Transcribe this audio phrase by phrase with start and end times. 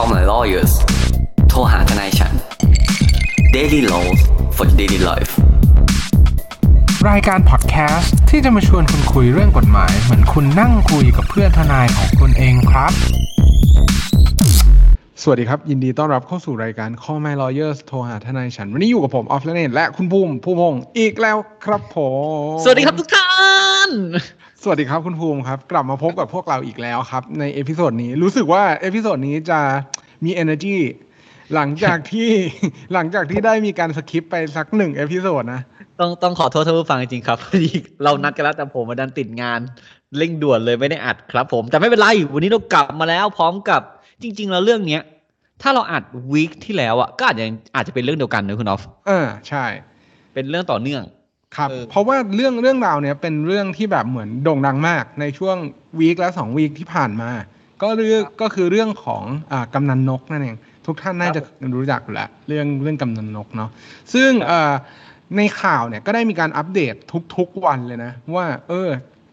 [0.00, 0.72] Call my lawyers
[1.48, 2.32] โทรหาทนายฉัน
[3.56, 4.20] Daily Laws
[4.56, 5.32] for Daily Life
[7.08, 12.92] รายการพอดแคสต์ที่จะมาชวนคุณคุยเรื่องกฎหมาย เหมือนคุณนั่งคุยกับเพื่อนทนายของคุณเองครับ
[15.22, 21.96] สวัสดีครับ ยินดีต้อนรับเข้าสู่รายการ Call My Lawyers โทรหาทนายฉัน วันนี้อยู่กับผมออฟเลเนตและคุณภูมิภูมิพงศ์อีกแล้วครับผ
[22.54, 23.30] ม สวัสดีครับทุกท่า
[23.88, 23.90] น
[24.55, 29.60] ส วัสดีครับคุณภูมิครับ กลับมาพบกับพวกเราอีกแล้วครับ ใน episode นี้รู้สึกว่า episode นี้จะ
[30.24, 30.76] มี energy
[31.54, 32.28] หลังจากที่
[32.92, 35.62] หลังจากที่ได้มีการ skip ไปสักหนึ่ง episode นะ
[36.00, 37.70] ต้องต้องขอโทษท่านผู้ฟังจริงๆครับพอดี
[38.04, 39.60] เรานัดกันแล้วแต่ผมมาดันติดงาน
[40.16, 43.80] เร่งด่วนเลยไม่ได้อัดครับผมแต่ไม่เป็นไร วันนี้เรากลับมาแล้วพร้อมกับ
[44.22, 45.02] จริง ๆ แล้วเรื่องเนี้ย
[45.62, 47.44] ถ้าเราอัด week ที่แล้วอะก็อาจจะ
[47.76, 49.64] อาจจะเป็นเรื่องเดียวกันนะคุณออฟเออใช่
[50.34, 51.02] เป็นเรื่องต่อเนื่อง
[51.56, 55.56] ครับเออเพราะว่าเรื่องเรื่องราวเนี้ยเป็นเรื่องที่แบบเหมือนโด่งดังมากในช่วง
[55.98, 57.30] วีคและสองวีคที่ผ่านมา
[57.82, 61.40] ก็เรื่องก็คือเรื่องของอ่ากำนันนกนั่นเองทุกท่านน่าจะ
[61.76, 63.70] รู้จักอยู่แล้วเรื่องเรื่องกำนันนกเนาะ
[64.14, 64.72] ซึ่งเอ่อ
[65.36, 66.94] ในข่าวเนี่ยก็ได้มีการอัปเดต
[67.36, 68.88] ทุกๆวันเลยนะ ว่า เออ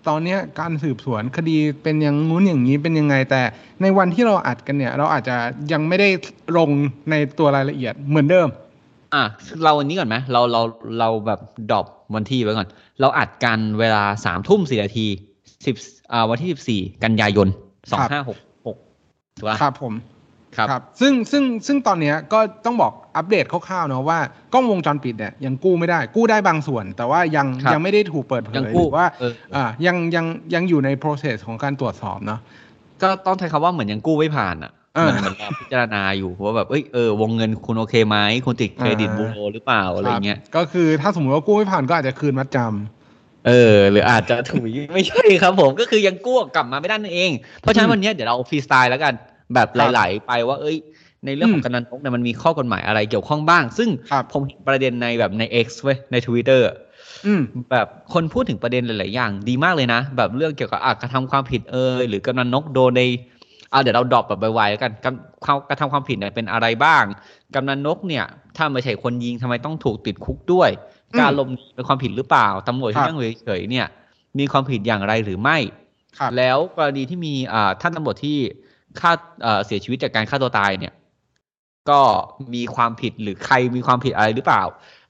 [0.08, 3.42] ตอนเนี้ยการสืบสวนคดีเป็นอย่างงู้นอย่างนี้เป็นยังไง แต่
[3.82, 5.36] ในวันที่เราอัดกันเนี่ย เราอาจจะ
[5.72, 6.09] ยังไม่ได้
[6.58, 6.70] ลง
[7.09, 8.48] ในตัวรายละเอียดเหมือนเดิม
[9.14, 9.24] อะ
[9.64, 10.62] เราอันนี้ก่อนไหมเราเรา
[11.00, 11.40] เราแบบ
[11.72, 12.67] ดรอป วันที่ไว้ก่อน
[13.02, 15.08] เราอัดกันเวลาสามทุ่มสี่นาที
[15.66, 15.75] สิบ
[16.11, 17.47] อ่าวันที่สิบสี่กันยายน
[17.92, 18.78] สองห้าหกหก
[19.38, 19.94] ถูกปะครับผม
[20.58, 24.19] ครับครับซึ่งซึ่งซึ่งตอนเนี้ยก็ต้องบอกอัปเดตคร่าวๆเนาะว่า
[24.53, 32.39] กล้องวงจรปิดเนี่ยยังกู้ไม่ได้ กู้ได้บางส่วน แต่ว่ายังครับยังไม่ได้ถูกเปิดเผยยังหกู้รือว่าเอออ่ายังยังยังอยู่ใน process ของการตรวจสอบเนาะ
[33.02, 49.14] ก็ต้องใช้คำว่าเหมือนยังกู้ไม่ผ่านอะเออเห มือนเหมือนเราพิจารณาอยู่ว่าแบบเอ้ยเออวงเงินคุณโอเคไหมคุณติดเครดิตอ่าบูโรหรือเปล่าอะไรเงี้ยครับก็คือถ้าสมมติว่ากู้ไม่ผ่านก็อาจจะคืนมัดจำเออ หรืออาจจะถุยไม่ใช่ครับผมก็คือยังกู้กลับมาไม่ได้นั่นเอง เพราะฉะนั้นวันเนี้ยเดี๋ยวเราฟรีสไตล์แล้วกัน
[49.54, 50.78] แบบครับไหลๆไปว่า เอ้ย
[51.26, 56.62] ในเรื่องของกำนันนกเนี่ยมันมีข้อกฎหมายอะไรเกี่ยวข้องบ้าง ซึ่งครับผมเห็นประเด็นในแบบใน X เว้ยใน Twitter
[57.26, 63.03] อืมแบบคนพูดถึงประเด็นหลาย ๆ อย่าง ดีมากเลยนะ แบบเรื่องเกี่ยวกับอะกระทำความผิดเอยหรือกำนันนกโดนใน
[63.73, 67.03] อะเดี๋ยวเราดรอปแบบไวๆแล้วกันกำเขากระทำความผิดเนี่ยเป็นอะไรบ้าง
[67.56, 68.25] กำนันนกเนี่ย
[68.57, 70.69] ถ้าไม่ใช่คนยิงทำไมต้องถูกติดคุกด้วย
[71.13, 73.85] อืมการหลบหนีเป็นความผิดหรือเปล่าตำรวจครัที่บนั่งเฉยๆเนี่ย
[74.39, 75.57] มีความผิดอย่างไรหรือไม่
[76.19, 78.38] ครับแล้วกรณีที่มีอ่าท่านตำรวจที่
[79.00, 79.11] ฆ่า
[79.44, 80.94] เอ่อเสียชีวิตจากการฆ่าตัวตายเนี่ย
[81.90, 82.01] ก็
[82.53, 84.63] มีความผิดหรือใครมีความผิดอะไรหรือเปล่า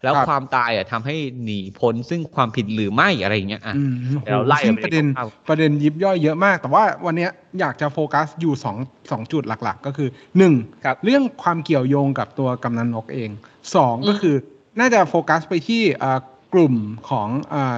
[0.03, 3.93] แล้วครับความตายอะทำให้หนีพ้นซึ่งความผิดหรือไม่อะไรอย่างเงี้ยอะอืม
[4.23, 8.77] เดี๋ยวเราไล่ซึ่งไปประเด็นคร่าวประเด็นยิบย่อยเยอะมาก แต่ว่าวันเนี้ยอยากจะโฟกัสอยู่สอง
[9.11, 10.53] สองจุดหลักๆ ก็คือหนึ่ง
[10.85, 13.29] ครับเรื่องความเกี่ยวโยงกับตัวกำนันนกเอง
[13.75, 14.35] สองอืมก็คือ
[14.79, 16.19] น่าจะโฟกัสไปที่อ่า
[16.53, 16.75] กลุ่ม
[17.09, 17.75] ของอ่า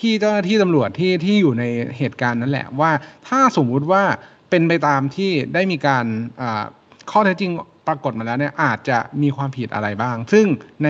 [0.00, 1.64] พี่ๆเจ้าหน้าที่ตำรวจที่ที่อยู่ใน
[1.98, 2.90] เหตุการณ์นั้นแหละว่า
[3.28, 4.02] ถ้าสมมุติว่า
[4.50, 6.06] เป็นไปตามที่ได้มีการ
[6.42, 6.64] อ่า
[7.10, 7.52] ข้อเท็จจริง
[7.88, 10.46] ปรากฏมาแล้วเนี่ยอาจจะมีความผิดอะไรบ้าง ซึ่ง
[10.84, 10.88] ใน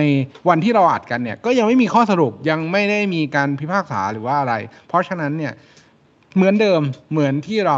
[0.49, 4.53] วันที่เราอัดกันเนี่ยก็ยังไม่มีข้อสรุปยังไม่ได้มีการพิพากษาหรือว่าอะไร
[4.87, 5.53] เพราะฉะนั้นเนี่ย
[6.35, 6.81] เหมือนเดิม
[7.11, 7.77] เหมือนที่เรา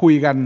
[0.00, 0.36] คุยกัน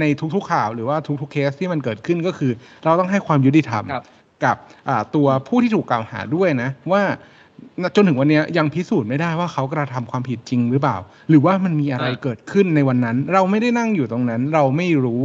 [0.00, 0.04] ใน
[0.34, 2.52] ทุกๆข่าวหรือว่าทุกๆเคสที่มันเกิดขึ้นก็คือ
[2.84, 4.04] เราต้องให้ความยุติธรรมครับ
[4.44, 4.56] กับ
[4.88, 7.02] อ่าตัวผู้ที่ถูกกล่าวหาด้วยนะว่า
[7.94, 10.96] จนถึงวันเนี้ยยังพิสูจน์ไม่ได้ว่าเขากระทำความผิดจริงหรือเปล่า
[11.28, 15.22] หรือว่ามันมีอะไรอ่าเกิดขึ้นในวันนั้น เราไม่ได้นั่งอยู่ตรงนั้น เราไม่รู้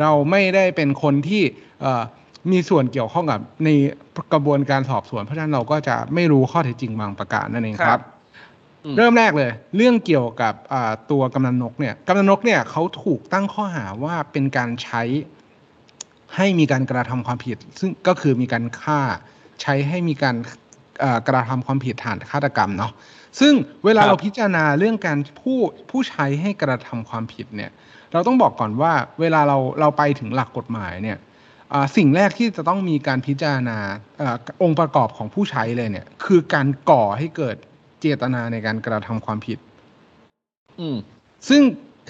[0.00, 1.42] เราไม่ได้เป็นคนที่
[1.80, 2.02] เอ่อ
[2.52, 3.68] มีส่วนเกี่ยวข้องกับใน
[4.32, 8.00] กระบวนการสอบสวน เพราะฉะนั้นเราก็จะไม่รู้ข้อเท็จจริงบางประการนั่นเองครับ
[8.84, 15.02] อืมเริ่มแรกเลย เรื่องเกี่ยวกับอ่าตัวกำนันนกเนี่ยกำนันนกเนี่ยเขาถูกตั้งข้อหาว่าเป็นการใช้
[16.36, 19.00] ให้มีการกระทำความผิด ซึ่งก็คือมีการฆ่า
[19.62, 20.36] ใช้ให้มีการ
[21.00, 22.92] เอ่อกระทำความผิดฐานฆาตกรรมเนาะ
[23.40, 23.54] ซึ่ง
[23.84, 25.58] เวลาครับเราพิจารณาเรื่องการผู้
[25.90, 27.70] ผู้ใช้ให้กระทำความผิดเนี่ย
[28.12, 31.18] เราต้องบอกก่อนว่าเวลาเราเราไปถึงหลักกฎหมายเนี่ย
[31.72, 33.78] อ่าสิ่งแรกที่จะต้องมีการพิจารณา
[34.20, 37.56] อาองค์ประกอบของผู้ใช้เลยเนี่ย คือการก่อให้เกิด
[38.00, 39.58] เจตนาในการกระทำความผิด
[40.80, 40.96] อืม
[41.48, 41.62] ซึ่ง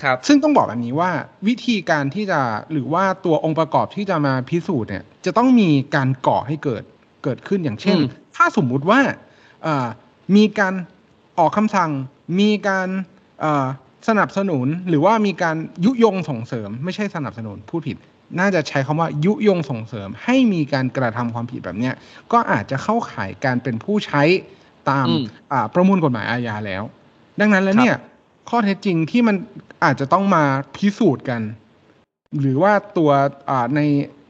[0.03, 1.11] ครับซึ่งต้องบอกแบบนี้ว่า
[1.49, 2.41] วิธีการที่จะ
[2.73, 6.83] หรือว่าตัวองค์ประกอบที่จะมาพิสูจน์เนี่ย จะต้องมีการก่อให้เกิด
[7.25, 9.01] เกิดขึ้นอย่างเช่นอืมถ้าสมมุติว่า
[9.67, 9.87] อ่า
[10.37, 10.75] มีการ
[11.39, 11.91] ออกคำสั่ง
[12.41, 12.89] มีการ
[13.45, 13.67] อ่า
[14.09, 17.97] สนับสนุนหรือว่ามีการยุยงส่งเสริม ไม่ใช่สนับสนุนพูดผิด
[18.39, 21.95] น่าจะใช้คำว่ายุยงส่งเสริม ให้มีการกระทำความผิดแบบเนี้ย
[22.33, 24.23] ก็อาจจะเข้าข่ายการเป็นผู้ใช้
[24.91, 25.23] ตามอืม
[25.53, 26.83] อ่าประมวลกฎหมายอาญาแล้ว
[27.41, 27.97] ดังนั้นแล้วเนี่ย
[28.49, 29.37] ข้อเท็จจริงที่มัน
[29.85, 30.45] อาจจะต้องมา
[30.77, 31.41] พิสูจน์กัน
[32.41, 33.11] หรือว่าตัว
[33.51, 33.81] อ่าใน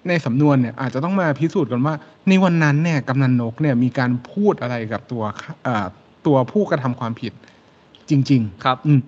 [0.08, 1.94] ในสำนวนเนี่ยอาจจะต้องมาพิสูจน์กันว่า
[2.28, 5.22] ในวันนั้นเนี่ยกำนันนกเนี่ยมีการพูดอะไรกับตัว
[5.66, 5.86] อ่า
[6.26, 7.32] ตัวผู้กระทำความผิด
[8.10, 9.00] จริงครับๆอืม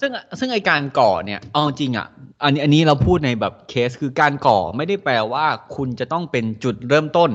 [0.00, 2.06] ซึ่งซึ่งไอการก่อเนี่ยเอาจริงอะ
[2.44, 5.46] อันนี้อันนี้เราพูดในแบบเคสคือการก่อไม่ได้แปลว่า
[5.76, 7.30] คุณจะต้องเป็นจุดเริ่มต้น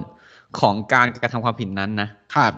[0.59, 2.53] ของการกระทำความผิดนั้นนะครับ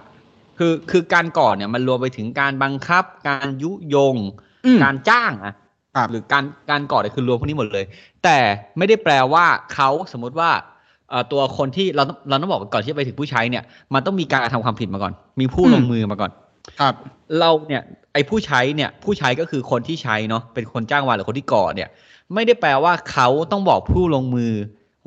[0.57, 4.15] คือคือการก่อเนี่ยมันรวมไปถึงการบังคับ การยุยง
[4.65, 5.56] อืมการจ้างอะ
[5.95, 7.86] ครับหรือการการก่อเนี่ยคือรวมพวกนี้หมดเลย
[8.24, 8.38] แต่
[8.77, 10.50] ไม่ได้แปลว่าเขาสมมุติว่า
[11.09, 13.63] เอ่อตัวคนที่เราต้องเราต้องบอกก่อนที่จะไปถึงผู้ใช้เนี่ย
[13.94, 16.31] มันต้องมีการกระทำความผิดมาก่อน มีผู้อืมลงมือมาก่อน
[16.80, 16.94] ครับ
[17.40, 21.90] เราเนี่ยไอ้ผู้ใช้เนี่ยผู้ใช้ก็คือคนที่ใช้เนาะเป็นคนจ้างวานหรือคนที่ก่อเนี่ย
[22.34, 24.54] ไม่ได้แปลว่าเขาต้องบอกผู้ลงมือ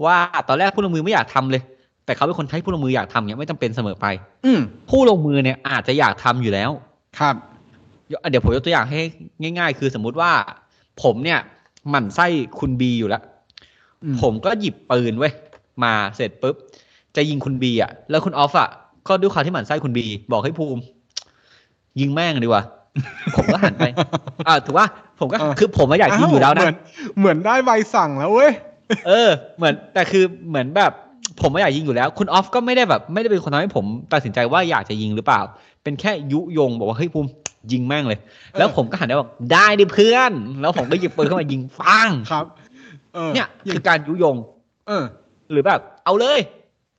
[0.05, 0.17] ว่า
[0.49, 1.63] ตอนแรกผู้ลงมือไม่อยากทำเลย
[2.05, 4.07] แต่เขาเป็นคนใช้ผู้ลงมืออยากทำเนี่ยไม่จำเป็นเสมอไป
[4.45, 4.61] อืม
[4.91, 6.71] ผู้ลงมือเนี่ยอาจจะอยากทำอยู่แล้ว
[7.19, 7.35] ครับ
[8.13, 9.01] ยกเดี๋ยวผมยกตัวอย่างให้
[9.59, 10.33] ง่าย ๆ คือสมมุติว่า
[11.03, 11.41] ผมเนี่ย
[11.91, 12.27] หมั่นไส้
[12.59, 13.23] คุณบีอยู่แล้ว
[14.05, 15.33] อืมผมก็หยิบปืนเว้ย
[15.85, 16.55] มาเสร็จปุ๊บ
[17.17, 18.69] จะยิงคุณบีอะ แล้วคุณออฟอะ
[19.09, 20.81] ก็ด้วยความที่หมั่นไส้คุณบี บอกให้ภูมิ
[22.01, 22.63] ยิงแม่งดีกว่า
[23.37, 23.87] ผมก็หันไป
[24.49, 24.87] อ่าถือว่า
[25.19, 26.75] ผมก็เออคือผมไม่อยากยิงอยู่แล้วเหมืนะน
[27.19, 28.51] เหมือนได้ใบสั่งแล้วเว้ย
[29.07, 30.93] เออ เหมือนแต่คือเหมือนแบบ
[31.41, 35.41] ผมไม่อยากยิงอยู่แล้ว คุณออฟก็ไม่ได้แบบ ไม่ได้เป็นคนทำให้ผมตัดสินใจว่าอยากจะยิงหรือเปล่า
[35.83, 37.29] เป็นแค่ยุยงบอกว่าเฮ้ยภูมิ
[37.73, 38.19] ยิงแม่งเลย
[38.59, 42.45] แล้วผมก็หันไปบอกได้ดิเพื่อน แล้วผมก็หยิบปืนเข้ามายิงปังครับ
[43.15, 44.37] เออเนี่ยคือการยุยง
[44.89, 45.05] เออ
[45.51, 46.41] หรือแบบ เอาเลย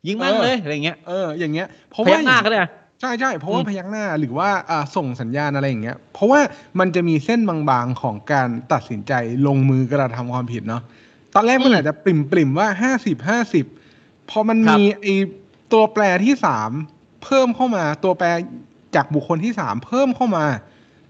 [0.07, 2.69] ยิงแม่งเออเลยอะไรเงี้ยเอออย่างเงี้ยเพราะพว่ายักหน้าก็ได้นะ
[3.01, 6.39] ใช่ใช่เพราะว่าอืมพยักหน้าหรือว่าอ่าส่งสัญญาณอะไรอย่างเงี้ย เพราะว่า
[6.79, 9.13] มันจะมีเส้นบางๆของการตัดสินใจ
[9.47, 10.81] ลงมือกระทำความผิดเนาะ
[11.35, 13.65] ตอนแรกมันอาจจะปริมปริมๆว่าห้าสิบห้าสิบ
[14.29, 15.07] พอมันมีไอ
[15.73, 16.71] ตัวแปรที่สาม
[17.23, 18.27] เพิ่มเข้ามา ตัวแปร
[18.95, 20.45] จากบุคคลที่สามเพิ่มเข้ามา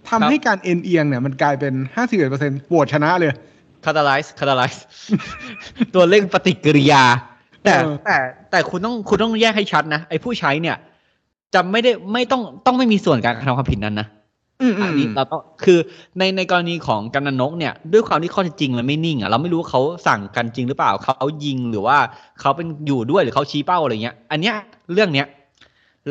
[0.09, 3.31] ทำให้การเอ็นเอียงเนี่ย มันกลายเป็นห้าสิบเอ็ดเปอร์เซ็นต์ปวดชนะเลย
[3.85, 4.85] คาตาไลซ์คาตาไลซ์
[5.93, 7.03] ตัวเร่งปฏิกิริยา
[7.63, 8.17] แต่เออแต่
[8.51, 10.77] แต่คุณต้องคุณต้องแยกให้ชัดนะไอ้ผู้ใช้เนี่ย
[11.55, 14.07] จะไม่ได้ไม่ต้องต้องไม่มีส่วนการกระทำความผิดนั้นนะ
[14.61, 15.79] อืมอือัมนนี้เราต้องคือ
[16.17, 21.97] ในในกรณีของกำนันนกเนี่ย ด้วยความที่ข้อเท็จจริงมันไม่นิ่งอะเราไม่รู้ว่าเขาสั่งกันจริงหรือเปล่าเขายิงหรือว่า
[22.41, 24.55] เขาเป็นอยู่ด้วยหรือเขาชี้เป้าอะไรเงี้ย อันเนี้ย
[24.93, 25.27] เรื่องเนี้ย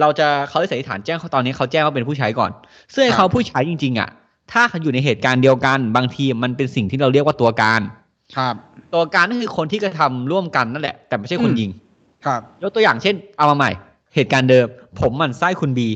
[0.01, 2.51] เราจะเขาได้สันนิษฐานแจ้งเขาตอนนี้เขาแจ้งว่าเป็นผู้ใช้ก่อน
[2.95, 4.09] ซึ่งไอ้เขาผู้ใช้จริง ๆ อะ
[4.53, 7.81] ถ้าเขาอยู่ในเหตุการณ์เดียวกันบางทีมันเป็นสิ่งที่เราเรียกว่าตัวการ
[8.37, 8.55] ครับ
[8.95, 11.71] ตัวการก็คือคนที่กระทำร่วมกันนั่นแหละ แต่ไม่ใช่คนอืมยิง
[12.27, 13.71] ครับยกตัวอย่างเช่น เอามาใหม่
[14.15, 14.67] เหตุการณ์เดิม
[15.01, 15.89] ผมหมันไส้คุณบี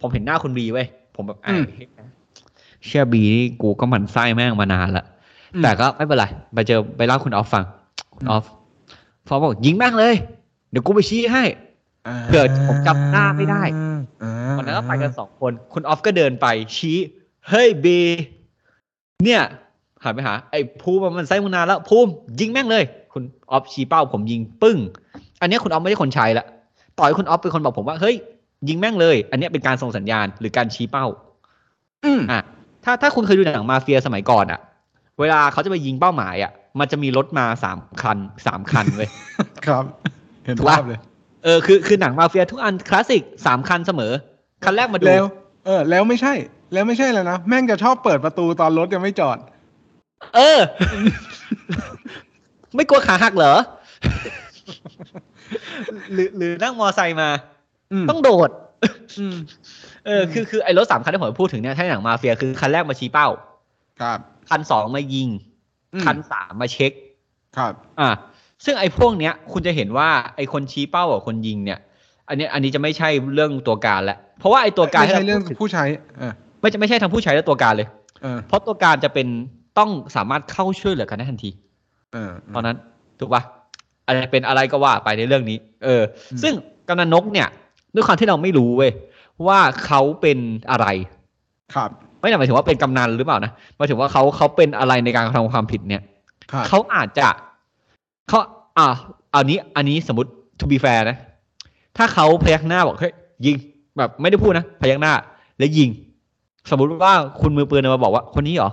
[0.00, 1.62] ผมเห็นหน้าคุณบีเว้ย ผมแบบอืไอ้ม
[2.86, 5.04] เชื่อบีนี่กูก็หมันไส้แม่งมานานละ
[5.54, 6.24] อืมแต่ก็ไม่เป็นไร
[6.54, 7.64] ไปเจอไปเล่าคุณออฟฟัง
[8.16, 8.44] คุณออฟ
[9.28, 10.14] ฟอบอกยิงแม่งเลย
[10.70, 11.44] เดี๋ยวกูไปชี้ให้
[12.26, 13.62] เผื่อผมจำหน้าไม่ได้
[14.22, 16.96] อ่าวันนั้นก็ไปกันสองคน คุณออฟก็เดินไป ชี้
[17.48, 17.98] เฮ้ยบี
[19.24, 19.42] เนี่ย
[20.02, 22.10] หันไปหา ไอ้ภูมิมันไส้มึงนานแล้วภูมิ
[22.40, 24.78] ยิงแม่งเลย คุณออฟชี้เป้าผมยิงปึ้ง
[25.40, 26.46] อันเนี้ยคุณออฟไม่ใช่คนใช้ละ
[26.98, 28.16] ต่อยคุณออฟเป็นคนบอกผมว่าเฮ้ย
[28.68, 31.06] ยิงแม่งเลย อันเนี้ยเป็นการส่งสัญญาณหรือการชี้เป้า
[32.04, 32.40] อืมอะ
[32.84, 34.60] ถ้าถ้าคุณเคยดูหนังมาเฟียสมัยก่อนอะ
[35.20, 39.08] เวลาเขาจะไปยิงเป้าหมายอะ มันจะมีรถมาสามคันสามคันเว้ย
[39.66, 39.84] ครับ
[40.44, 41.00] เห็นถูกภาปะพเลย
[41.44, 44.12] เออคือคือหนังมาเฟียทุกอันคลาสสิกสามคันเสมอ
[44.64, 45.24] คันแรกมาดูแล้ว
[45.66, 46.32] เออ แล้วไม่ใช่
[46.72, 49.38] แล้วไม่ใช่แล้วนะ แม่งจะชอบเปิดประตูตอนรถยังไม่จอด
[50.34, 50.58] เออ
[52.76, 53.54] ไม่กลัวขาหักเหรอ
[56.12, 57.28] หรือหรือนั่งมอไซค์มา
[57.92, 58.50] อืมต้องโดด
[59.20, 59.36] อืม
[60.06, 63.28] เออคือคือไอ้รถสามคันที่ผมพูดถึงเนี่ยถ้าในหนังมาเฟียคือคันแรกมาชี้เป้า
[64.00, 64.18] ครับ
[64.50, 65.28] คันสองมายิง
[65.94, 66.92] อืมคันสามมาเช็ค
[67.56, 68.08] ครับ อ่า
[68.64, 71.78] ซึ่งไอ้พวกเนี้ย คุณจะเห็นว่าไอ้คนชี้เป้ากับคนยิงเนี่ย
[72.28, 75.84] อันเนี้ยอันนี้จะไม่ใช่เรื่องตัวการแล้วเพราะว่าไอ้ตัวการไม่ที่ใช่เรื่องพูดถึผู้ใช้
[76.18, 77.88] เออไม่จะไม่ใช่ทั้งผู้ใช้และตัวการเลย
[78.22, 79.26] เออเพราะตัวการจะเป็น
[79.78, 81.50] ต้องสามารถเข้าช่วยเหลือกันได้ทันที
[82.12, 82.76] เออตอนนั้น
[83.18, 83.42] ถูกปะ
[84.08, 86.54] อะไรเป็นอะไรก็ว่าไปในเรื่องนี้ เอออืมซึ่ง
[86.88, 87.48] กำนันนกเนี่ย
[87.94, 88.92] ด้วยความที่เราไม่รู้เว้ย
[89.46, 90.38] ว่าเขาเป็น
[90.70, 90.86] อะไร
[91.74, 96.02] ครับ ไม่ได้หมายถึงว่าเป็นกำนันหรือเปล่านะหมายถึงว่าเขาเขาเป็นอะไรในการกระทำความผิดเนี่ย
[96.52, 97.28] ครับเขาอาจจะ
[98.28, 98.38] เขา
[98.78, 98.86] อ่า
[99.34, 101.16] อันนี้อันนี้สมมติ to be fair นะ
[101.96, 103.12] ถ้าเขาพยักหน้าบอกเฮ้ย
[103.46, 103.56] ยิง
[103.98, 105.12] แบบไม่ได้พูดนะพยักหน้า
[105.58, 105.90] แล้วยิง
[106.70, 108.70] สมมุติว่าคุณมือปืนมาบอกว่า คนนี้เหรอ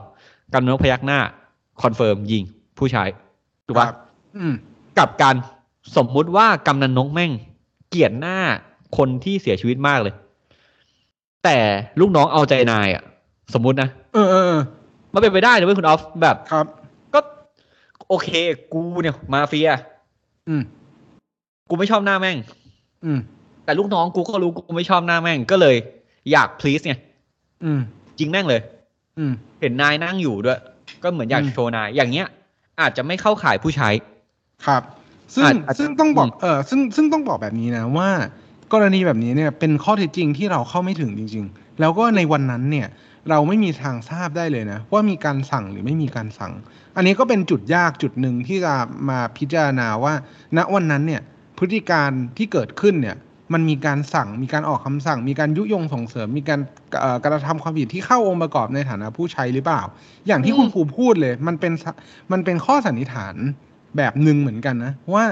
[0.53, 1.19] กำนันนกพยักหน้า
[1.81, 2.43] confirm ยิง
[2.77, 3.07] ผู้ชาย
[3.67, 3.97] ถูกปะครับ
[4.37, 4.53] อืม
[4.97, 5.35] กลับกัน
[5.97, 7.31] สมมุติว่ากำนันนกแม่ง
[7.89, 8.37] เกลียดหน้า
[8.97, 10.13] คนที่เสียชีวิตมากเลย
[11.43, 11.57] แต่
[11.99, 13.03] ลูกน้องเอาใจนายอะ
[13.53, 14.61] สมมุตินะเออเออเออ
[15.13, 16.65] มันเป็นไปได้เลยเว้ยคุณออฟแบบครับ
[17.13, 17.19] ก็
[18.09, 18.29] โอเค
[18.73, 19.69] กูเนี่ยมาเฟีย
[20.47, 20.61] อืม
[21.69, 22.37] กูไม่ชอบหน้าแม่ง
[23.05, 23.19] อืม
[23.65, 25.75] แต่ลูกน้องกูก็รู้กูไม่ชอบหน้าแม่งก็เลย
[26.31, 26.93] อยาก please ไง
[27.63, 27.79] อืม
[28.19, 28.61] จริงแม่งเลย
[29.17, 30.59] อืม เห็นนายนั่งอยู่ด้วย
[31.03, 32.27] ก็เหมือนอยากอืมโชว์นาย อย่างเงี้ย
[32.81, 33.89] อาจจะไม่เข้าข่ายผู้ใช้
[34.65, 34.83] ครับ
[35.33, 38.09] ซึ่งอาจอาจซึ่งต้องบอกอืมเออซึ่งซึ่งต้องบอกแบบนี้นะว่า
[38.73, 42.87] กรณีแบบนี้เนี่ยเป็นข้อเท็จจริงที่เราเข้าไม่ถึงจริง ๆ แล้วก็ในวันนั้นเนี่ย
[43.29, 46.53] เราไม่มีทางทราบได้เลยนะ ว่ามีการสั่งหรือไม่มีการสั่ง
[46.95, 48.73] อันนี้ก็เป็นจุดยากจุดหนึ่งที่จะ
[49.09, 50.13] มาพิจารณาว่า
[50.57, 51.21] ณวันนั้นเนี่ย
[51.57, 53.15] พฤติการที่เกิดขึ้นเนี่ย
[53.53, 56.59] มันมีการสั่งมีการออกคำสั่ง มีการยุยงส่งเสริม มีการ
[56.99, 59.81] เอ่อกระทำความผิดที่เข้าองค์ประกอบในฐานะผู้ใช้หรือเปล่า
[60.27, 61.85] อย่างที่คุณครูพูดเลย มันเป็นส
[62.31, 63.35] มันเป็นข้อสันนิษฐาน
[63.97, 65.25] แบบหนึ่งเหมือนกันนะว่า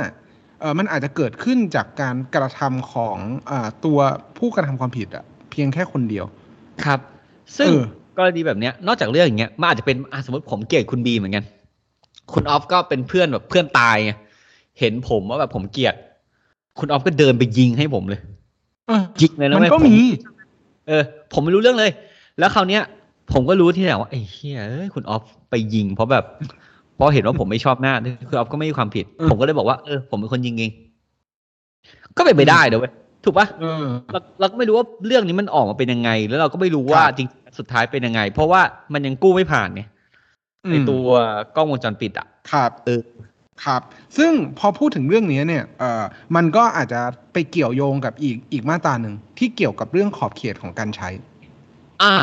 [0.59, 3.17] เออมันอาจจะเกิดขึ้นจากการกระทำของ
[3.49, 3.99] อาตัว
[4.37, 6.25] ผู้กระทำความผิดอะเพียงแค่คนเดียว
[6.85, 6.99] ครับ
[7.57, 7.83] ซึ่งเออ
[8.17, 11.43] กรณีแบบเนี้ยนอกจากเรื่องอย่างเงี้ยมันอาจจะเป็นอะสมมติผมเกลียดคุณบีเหมือนกัน
[12.33, 14.11] คุณออฟก็เป็นเพื่อนแบบเพื่อนตายไง
[14.79, 15.95] เห็นผมว่าแบบผมเกลียด
[16.79, 18.21] คุณออฟก็เดินไปยิงให้ผมเลย
[18.87, 19.95] เออยิงเลยนะมันเว้ยก็ผมี
[20.87, 21.03] เออ
[21.33, 21.91] ผมไม่รู้เรื่องเลย
[22.39, 22.83] แล้วคราวเนี้ย
[23.33, 26.25] ผมก็รู้ที่ไหนว่าไอ้เฮียเอ้ยคุณออฟไปยิง เพราะแบบ
[26.95, 27.93] เพราะเห็นว่าผมไม่ชอบหน้า
[28.29, 30.71] คือออฟก็ไม่มีความผิด ผมก็เลยบอกว่าเออผมเป็นคนยิงเอง
[32.17, 38.61] ก็เป็นไปได้เดี๋ยวเว้ยถูกปะเออเราเราก็ไม่รู้ว่าเรื่องนี้มันออกมาเป็นยังไง แล้วเราก็ไม่รู้ว่าครับจริงๆสุดท้ายเป็นยังไง เพราะว่า
[38.93, 39.81] มันยังกู้ไม่ผ่านไง
[40.71, 41.05] ในตัว
[41.55, 43.01] กล้องวงจรปิดอะครับเออ
[43.65, 43.81] ครับ
[44.17, 46.03] ซึ่งพอพูดถึงเรื่องนี้เนี่ยเอ่อ
[46.35, 47.01] มันก็อาจจะ
[47.33, 51.09] ไปเกี่ยวโยงกับอีกอีกมาตราหนึ่งที่เกี่ยวกับเรื่องขอบเขตของการใช้
[52.03, 52.13] อ่า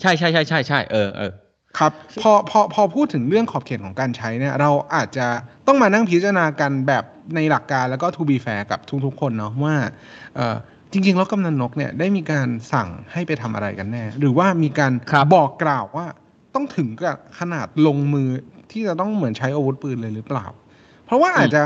[0.00, 1.32] ใช่ใช่ใช่ใช่ใช่เออเออ
[1.78, 5.26] ครับพอพอพอพูดถึงเรื่องขอบเขตของการใช้เนี่ย เราอาจจะ
[5.66, 9.74] ต้องมานั่งพิจารณากันแบบในหลักการแล้วก็ to be fair กับทุกๆคนเนาะว่า
[10.36, 10.56] เอ่อ
[10.92, 16.06] จริงๆ แล้วกำนันนกเนี่ยได้มีการสั่งให้ไปทำอะไรกันแน่ หรือว่ามีการครับบอกกล่าวว่า
[16.54, 18.28] ต้องถึงกับขนาดลงมือ
[18.70, 20.46] ที่จะต้องเหมือนใช้อาวุธปืนเลยหรือเปล่า
[21.06, 21.62] เพราะว่าอาจจะ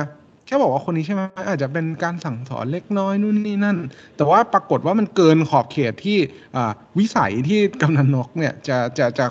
[0.46, 3.78] แค่บอกว่าคนนี้ใช่ไหมอาจจะเป็นการสั่งสอนเล็กน้อยนู่นนี่นั่น
[4.16, 6.18] แต่ว่าปรากฏว่ามันเกินขอบเขตที่
[6.56, 9.26] อ่าวิสัยที่กำนันนกเนี่ยจะจะจะ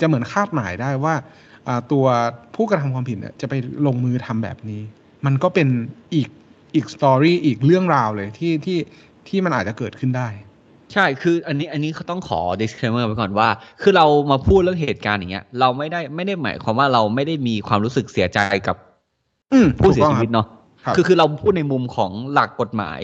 [0.00, 1.14] จะเหมือนคาดหมายได้ว่า
[1.68, 2.06] อ่าตัว
[2.54, 3.54] ผู้กระทำความผิดเนี่ยจะไป
[3.86, 4.82] ลงมือทำแบบนี้
[5.26, 5.68] มันก็เป็น
[6.14, 6.28] อีก
[6.74, 8.78] อีกสตอรี่อีกเรื่องราวเลยที่ที่
[9.28, 10.28] ที่มันอาจจะเกิดขึ้นได้
[10.92, 13.48] ใช่คืออันนี้อันนี้เขาต้องขอ disclaimer ไว้ก่อนว่า
[13.82, 18.76] คือเรามาพูดเรื่องเหตุการณ์อย่างเงี้ย เราไม่ได้ไม่ได้หมายความว่าเราไม่ได้มีความรู้สึกเสียใจกับ
[19.52, 20.46] อืมผู้เสียถูกต้องชีวิตเนาะ
[20.84, 22.98] ครับคือคือเราพูดในมุมของหลักกฎหมาย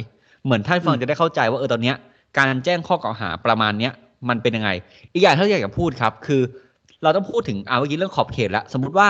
[0.44, 1.96] เหมือนท่านฟังจะได้เข้าใจว่าเออตอนเนี้ย
[2.38, 3.92] การแจ้งข้อกล่าวหาประมาณเนี้ย
[4.28, 4.70] มันเป็นยังไง
[5.12, 6.42] อีกอย่างที่เราอยากจะพูดครับ คือ
[7.02, 9.08] เราต้องพูดถึงอ่าเมื่อกี้เรื่องขอบเขตแล้ว สมมุติว่า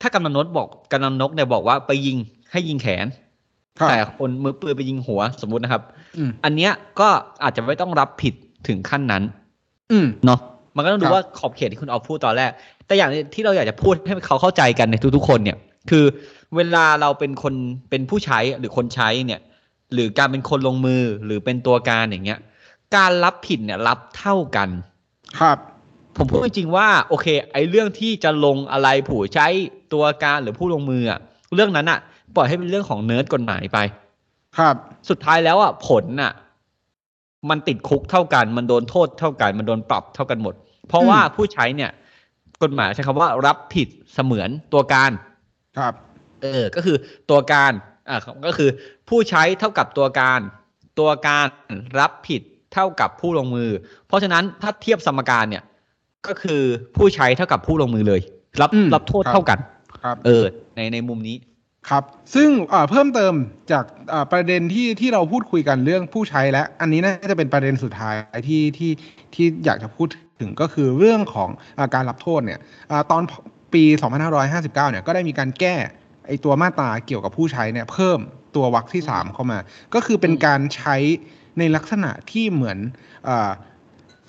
[0.00, 2.16] ถ้ากำนันนกบอกกำนันนกเนี่ยบอกว่าไปยิง
[2.52, 3.06] ให้ยิงแขน
[3.78, 5.82] ครับแต่คนมือปืนไปยิงหัวสมมุตินะครับ
[6.16, 7.08] อืมอันเนี้ยก็
[7.42, 8.34] อาจจะไม่ต้องรับผิด
[8.68, 9.22] ถึงขั้นนั้น
[9.92, 10.40] อืมเนาะ
[10.76, 12.50] มันก็ต้องดูครับว่าขอบเขตที่คุณเอาพูดตอนแรก
[12.86, 15.56] แต่อย่างที่เราอยากจะพูดให้เขาเข้าใจกันในทุก ๆ คนเนี่ย
[15.90, 16.04] คือ
[16.56, 17.54] เวลาเราเป็นคน
[17.90, 19.40] เป็นผู้ใช้หรือคนใช้เนี่ย
[19.94, 22.38] หรือการเป็นคนลงมือหรือเป็นตัวการอย่างเงี้ย
[22.96, 24.68] การรับผิดเนี่ยรับเท่ากัน
[25.40, 25.58] ครับ
[26.16, 29.46] ผมพูดจริงๆว่า โอเค ไอ้เรื่องที่จะลงอะไรผู้ใช้
[29.92, 31.20] ตัวการหรือผู้ลงมืออะ
[31.54, 32.00] เรื่องนั้นอะ
[32.36, 33.78] ปล่อยให้เป็นเรื่องของเนิร์ดกฎหมายไป
[34.58, 34.76] ครับ
[35.08, 36.32] สุดท้ายแล้วอะผลน่ะ
[37.50, 40.54] มันติดคุกเท่ากัน มันโดนโทษเท่ากัน มันโดนปรับเท่ากันหมด
[40.88, 41.90] เพราะว่าผู้ใช้เนี่ย
[42.62, 45.10] กฎหมายใช้คำว่ารับผิดเสมือนตัวการ
[45.78, 45.94] ครับ
[46.42, 46.96] เออ ก็คือ
[47.30, 47.72] ตัวการ
[48.08, 48.70] อ่าก็คือ
[49.08, 50.40] ผู้ใช้เท่ากับตัวการ
[50.98, 51.46] ตัวการ
[52.00, 52.42] รับผิด
[52.72, 53.70] เท่ากับผู้ลงมือ
[54.06, 55.62] เพราะฉะนั้นถ้าเทียบสมการเนี่ย
[56.26, 56.62] ก็คือ
[56.96, 58.20] ผู้ใช้เท่ากับผู้ลงมือเลย
[58.60, 59.58] รับอืมรับโทษครับเท่ากัน
[60.02, 60.44] ครับเออ
[60.76, 61.36] ในในมุมนี้
[61.88, 62.02] ครับ
[62.34, 63.34] ซึ่งเอ่อเพิ่มเติม
[63.72, 68.14] จากเอ่อประเด็นที่ที่เราพูดคุยกันเรื่องผู้ใช้และ อันนี้น่าจะเป็นประเด็นสุดท้าย
[68.48, 68.92] ที่ที่
[69.34, 70.08] ที่อยากจะพูด
[70.40, 71.50] ถึงก็คือเรื่องของ
[71.80, 72.60] อาการรับโทษเนี่ย
[72.90, 73.22] อาตอน
[73.74, 73.84] ปี
[74.32, 75.74] 2559 เนี่ยก็ได้มีการแก้
[76.26, 78.18] ไอตัวมาตราเกี่ยวกับผู้ใช้เนี่ยเพิ่ม
[78.56, 79.58] ตัววรรคที่ 3 เข้ามา
[79.94, 80.96] ก็คือเป็นการใช้
[81.58, 82.78] ในลักษณะที่เหมือน
[83.28, 83.50] อา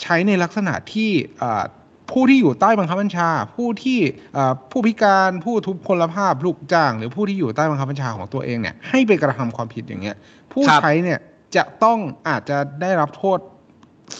[0.02, 1.10] ใช้ในลักษณะที่
[1.42, 1.64] อ่า
[2.12, 4.00] ผู้ที่อยู่ใต้บังคับบัญชา ผู้ที่
[4.34, 10.16] เอ่อผู้พิการผู้ทุพพลภาพลูกจ้าง หรือผู้ที่อยู่ใต้บังคับบัญชาของตัวเองเนี่ยให้ไปกระทำความผิดอย่างเงี้ย
[10.52, 11.20] ผู้ครับใช้เนี่ย
[11.56, 13.40] จะต้องอาจจะได้รับโทษ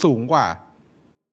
[0.04, 0.46] สูงกว่า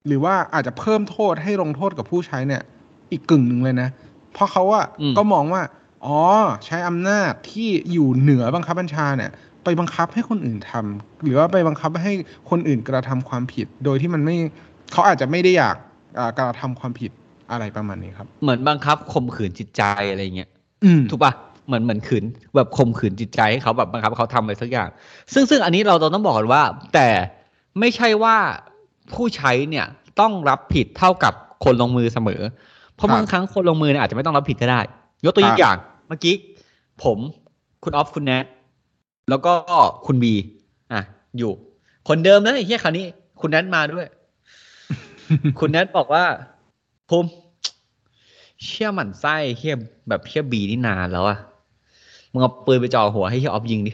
[0.06, 2.62] หรือว่าอาจจะเพิ่มโทษให้ลงโทษกับผู้ใช้เนี่ย
[3.10, 3.88] อีกกึ่งหนึ่งเลยนะ
[4.32, 5.62] เพราะเขาอะอืมก็มองว่า
[6.06, 6.20] อ๋อ
[6.66, 9.30] ใช้อำนาจที่อยู่เหนือบังคับบัญชาเนี่ย
[9.64, 12.12] ไปบังคับให้คนอื่นทำหรือว่าไปบังคับให้
[12.50, 14.36] คนอื่นกระทำความผิด โดยที่มันไม่
[14.92, 15.76] เขาอาจจะไม่ได้อยาก
[16.18, 17.10] อ่ากระทำความผิด
[17.52, 20.48] อะไรประมาณนี้ครับ เหมือนบังคับข่มขืนจิตใจอะไรเงี้ย
[20.84, 21.32] อืมถูกปะ
[21.66, 22.24] เหมือนเหมือนขืน
[22.56, 24.88] แบบข่มขืนจิตใจให้เขาแบบบังคับให้เขาทำอะไรสักอย่าง
[25.32, 26.62] ซึ่งซึ่งอันนี้เราต้องบอกก่อนว่า
[26.94, 27.08] แต่
[27.80, 28.36] ไม่ใช่ว่า
[29.12, 29.86] ผู้ใช้เนี่ย
[30.20, 31.32] ต้องรับผิดเท่ากับ
[31.64, 32.40] คนลงมือเสมอ
[32.94, 34.80] เพราะครับบางครั้งคนลงมือเนี่ยอาจจะไม่ต้องรับผิดก็ได้
[35.24, 35.76] ยกตัวครับอย่าง
[36.08, 36.34] เมื่อกี้
[37.02, 37.18] ผม
[37.84, 38.44] คุณออฟคุณแนท
[39.30, 39.52] แล้วก็
[40.06, 40.34] คุณบี
[40.92, 41.00] อะ
[41.38, 41.52] อยู่
[42.08, 43.06] คนเดิมนะไอ้เฮียคราวนี้
[43.40, 44.06] คุณแนทมาด้วย
[45.58, 46.25] คุณแนทบอกว่า
[47.08, 47.28] ภูมิ
[48.62, 49.76] เชี่ยหมันไส้เฮีย
[50.08, 51.38] แบบเฮียบีนี่นานแล้วอะ
[52.32, 53.92] มึงเอาปืนไปจ่อหัวให้เฮียออฟยิงดิ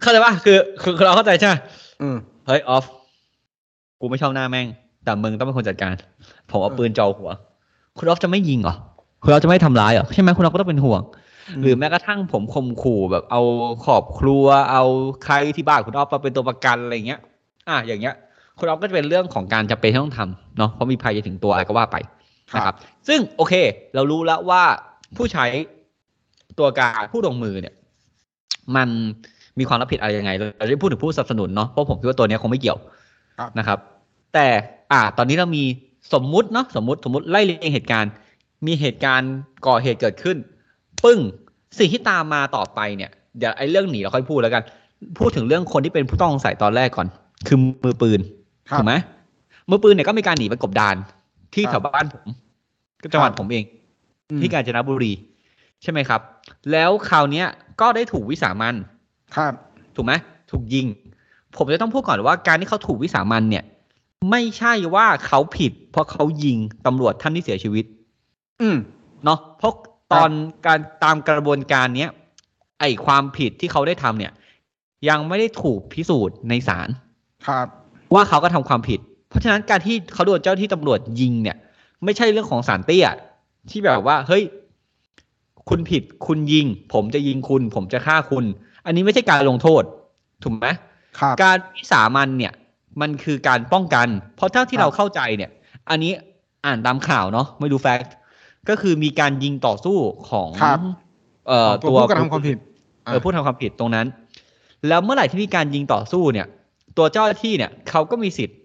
[0.00, 1.54] เข้าใจปะคือคือคือเราเข้าใจใช่ไหม
[2.02, 2.84] อืมเฮ้ยออฟ
[4.00, 4.66] กูไม่ชอบหน้าแม่ง
[5.04, 5.92] แต่มึงต้องเป็นคนจัดการ
[6.50, 7.30] ผมเอาเออปืนจ่อหัว
[7.98, 8.74] คุณออฟจะไม่ยิงเหรอ
[9.22, 11.00] คุณออฟจะไม่ทำร้ายเหรอใช่ไหมคุณออฟก็ต้องเป็นห่วง
[11.62, 13.42] หรือแม้กระทั่งผมข่มขู่แบบเอา
[13.86, 14.84] ขอบครัว เอา
[15.24, 17.20] ใครที่บ้านคุณออฟมาเป็นตัวประกันอะไรเงี้ย
[17.68, 18.14] อะอย่างเงี้ย
[18.58, 21.96] คุณออฟก็จะเป็นเรื่องของการจะเป็นที่ต้องทำเนาะเพราะมีภัยจะถึงตัวอะไรก็ว่าไป
[22.56, 22.74] นะครับ
[23.08, 23.54] ซึ่งโอเค
[23.94, 24.62] เรารู้แล้วว่า
[25.16, 25.46] ผู้ใช้
[26.58, 27.74] ตัวการผู้ลงมือเนี่ย
[28.76, 28.88] มัน
[29.58, 32.78] มีความรับผิดอะไรยังไงเราจะพูดถึงผู้สนับสนุนเนาะเพราะผมคิดว่าตัวเนี้ยคงไม่เกี่ยว
[33.38, 33.78] ครับนะครับ
[34.34, 34.46] แต่
[34.92, 35.64] อ่า ตอนนี้เรามี
[36.14, 38.12] สมมุติเนาะสมมติสมมติไล่เรียงเหตุการณ์
[38.66, 39.32] มีเหตุการณ์
[39.66, 40.36] ก่อเหตุเกิดขึ้น
[41.04, 41.18] ปึ้ง
[41.78, 44.62] สิ่งที่ตามมาต่อไปเนี่ยเดี๋ยวไอ้เรื่องหนีเราค่อยพูดแล้วกัน
[45.18, 47.06] พูดถึงเรื่องคนที่เป็นผู้ต้องสงสัยตอนแรกก่อน
[47.46, 48.20] คือมือปืน
[48.70, 48.94] ครับถูกไหม
[49.70, 50.96] มือปืนเนี่ยก็มีการหนีไปกบดาน
[51.54, 52.26] ที่ครับแถวบ้านผม
[53.02, 53.64] ก็จังหวัดครับผมเอง
[54.30, 55.12] อืมที่กาญจนบุรี
[55.82, 56.20] ใช่ไหมครับ
[56.72, 57.46] แล้วคราวเนี้ย
[57.80, 58.74] ก็ได้ถูกวิสามัน
[59.36, 59.52] ครับ
[59.96, 60.12] ถูกไหม
[60.50, 60.86] ถูกยิง
[61.56, 63.64] ผมจะต้องพูดก่อนว่าการที่เขาถูกวิสามันเนี่ย
[64.30, 67.84] ไม่ใช่ว่าเขาผิด เพราะเขายิงตำรวจท่านที่เสียชีวิต
[68.60, 68.76] อืม
[69.24, 69.72] เนาะเพราะ
[70.12, 70.30] ตอน
[70.66, 72.10] การตามกระบวนการเนี้ย
[72.80, 74.32] ไอความผิดที่เขาได้ทำเนี่ย
[75.08, 76.88] ยังไม่ได้ถูกพิสูจน์ในศาล
[77.48, 77.66] ครับ
[78.14, 81.56] ว่าเขาก็ทำความผิด เพราะฉะนั้นการที่เขาโดนเจ้าที่ตำรวจยิงเนี่ย
[82.04, 83.06] ไม่ใช่เรื่องของสารเตี้ย
[83.70, 84.44] ที่แบบว่า เฮ้ย
[85.68, 88.44] คุณผิดคุณยิง ผมจะยิงคุณ ผมจะฆ่าคุณ
[88.86, 89.82] อันนี้ไม่ใช่การลงโทษ
[90.42, 90.68] ถูกไหม
[91.18, 92.52] ครับการวิสามันเนี่ย
[93.00, 95.50] มันคือการป้องกัน เพราะเท่าที่ครับเราเข้าใจเนี่ย
[95.90, 96.12] อันนี้
[96.66, 98.12] อ่านตามข่าวเนาะไม่ดูแฟกต์
[98.68, 99.96] ก็คือมีการยิงต่อสู้
[100.30, 100.78] ของครับ
[101.48, 102.58] เอ่อตัวผู้กระทำความผิด
[103.04, 104.06] เออผู้ทำความผิดตรงนั้น
[104.88, 106.46] แล้วเมื่อไหร่ที่มีการยิงต่อสู้เนี่ย
[106.96, 108.58] ตัวเจ้าหน้าที่เนี่ยเขาก็มีสิทธิ์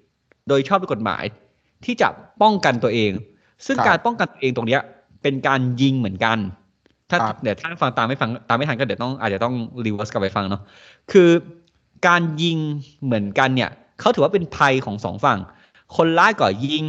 [0.47, 1.23] โดยชอบด้วยกฎหมาย
[1.85, 2.07] ที่จะ
[2.41, 3.11] ป้องกันตัวเอง
[3.65, 4.81] ซึ่งครับการป้องกันตัวเองตรงเนี้ย
[5.21, 6.37] เป็นการยิงเหมือนกัน
[7.09, 9.53] ถ้าครับเดี๋ยวท่านฟังตามไม่ฟังตามไม่ทันก็เดี๋ยวต้องอาจจะต้อง
[9.85, 10.61] รีเวิร์สกลับไปฟังเนาะ
[11.11, 11.29] คือ
[12.07, 12.57] การยิง
[13.03, 13.69] เหมือนกันเนี่ย
[13.99, 15.39] เขาถือว่าเป็นภัยของสองฝั่ง
[15.95, 16.83] คนร้ายก่อยิง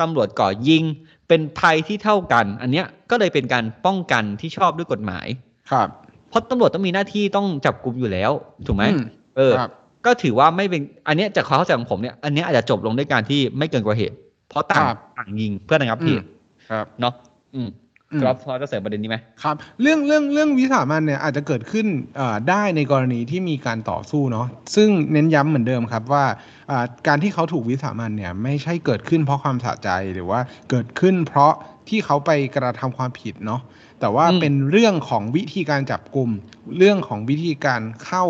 [0.00, 0.82] ตำรวจก่อยิง
[1.30, 5.26] เป็นภัยที่เท่ากัน อันเนี้ยก็เลยเป็นการป้องกันที่ชอบด้วยกฎหมาย
[5.72, 5.88] ครับ
[6.28, 8.30] เพราะตำรวจต้องมีหน้าที่ต้องจับกลุ่มอยู่แล้ว
[8.66, 9.02] ถูกไหมอืม
[9.36, 9.70] เออครับ
[10.06, 14.16] ก็ถือว่าไม่เป็น อันเนี้ยจากความเข้าใจของผมเนี่ย อันเนี้ยอาจจะจบลงด้วยการที่ไม่เกินกว่าเหตุ
[14.48, 16.26] เพราะต่างครับต่างยิงเพื่อระงับเหตุ
[16.70, 17.14] ครับเนาะ
[17.54, 17.68] อืม
[18.12, 26.24] อืมครับพอจะเสริมประเด็นนี้ไหมครับ เรื่องเรื่องเรื่องวิสามันเนี่ยอาจจะเกิดขึ้นเอ่อได้ในกรณีที่มีการต่อสู้เนาะซึ่งเน้นย้ำเหมือนเดิมครับว่า
[26.70, 31.52] อ่าการที่เขาถูกวิสามันเนี่ยไม่ใช่เกิดขึ้นเพราะความสะใจหรือว่าเกิดขึ้นเพราะ
[31.88, 33.60] ที่เขาไปกระทำความผิดเนาะ
[34.00, 36.30] แต่ว่าอืมเป็นเรื่องของวิธีการจับกลุ่ม
[36.76, 38.24] เรื่องของวิธีการเข้า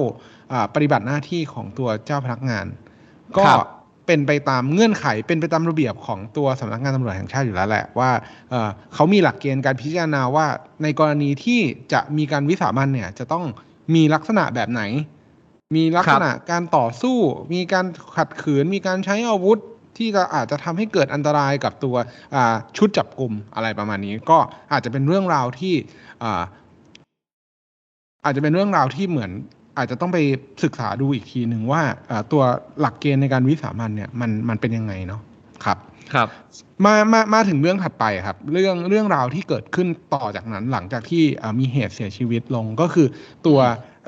[0.52, 2.66] อ่าปฏิบัติหน้าที่ของตัวเจ้าพนักงาน
[3.38, 3.58] ก็ครับ
[4.10, 8.10] เป็นไปตามเงื่อนไขเป็นไปตามระเบียบของตัวสำนักงานตำรวจแห่งชาติอยู่แล้วแหละว่า
[8.50, 10.46] เเขามีหลักเกณฑ์การพิจารณาว่า
[10.82, 11.60] ในกรณีที่
[11.92, 13.44] จะมีการวิสามันเนี่ยจะต้อง
[13.94, 14.82] มีลักษณะแบบไหน
[15.76, 17.18] มีลักษณะการต่อสู้
[17.54, 19.58] มีการขัดขืน มีการใช้อาวุธ
[19.98, 21.96] ที่จะอาจจะทำให้เกิดอันตรายกับตัว
[22.76, 24.38] ชุดจับกลุ่มอะไรประมาณนี้ ก็
[24.72, 25.74] อาจจะเป็นเรื่องราวที่
[28.24, 29.30] อาจจะเป็นเรื่องราวที่เหมือน
[29.76, 30.18] อาจจะต้องไป
[30.64, 32.42] ศึกษาดูอีกทีหนึ่งว่าอ่าตัว
[32.80, 35.20] หลักเกณฑ์ในการวิสามันเนี่ยมันมันเป็นยังไงเนาะ
[35.64, 35.78] ครับ
[36.14, 36.28] ครับ
[36.85, 43.06] มามามาถึงเรื่องถัดไปครับ เรื่องเรื่องราวที่เกิดขึ้นต่อจากนั้นหลังจากที่อ่ามีเหตุเสียชีวิตลงก็คือ
[43.46, 43.59] ตัว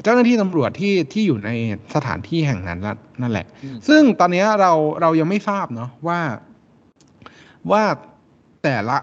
[0.03, 1.51] เจ้าหน้าที่ตำรวจที่ที่อยู่ใน
[1.95, 6.21] สถานที่แห่งนั้นละนั่นแหละอืมซึ่งตอนนี้เราเรายังไม่ทราบเนาะว่า
[7.71, 7.83] ว่า
[8.63, 8.99] แต่ละ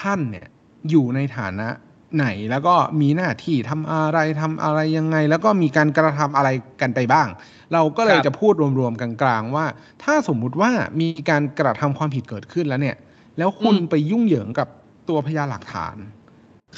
[0.00, 0.46] ท่านเนี่ย
[0.90, 1.68] อยู่ในฐานะ
[2.16, 6.48] ไหนแล้วก็มีหน้าที่ทำอะไรทำอะไรยังไง แล้วก็มีการกระทำอะไร
[6.80, 7.28] กันไปบ้าง
[7.72, 9.66] เราก็เลยครับจะพูดรวมๆกลางๆว่า
[10.02, 12.96] ถ้าสมมุติว่ามีการกระทำความผิดเกิดขึ้นแล้วเนี่ย
[13.38, 14.68] แล้วคุณไปยุ่งเหยิงกับ
[15.08, 15.96] ตัวพยานหลักฐาน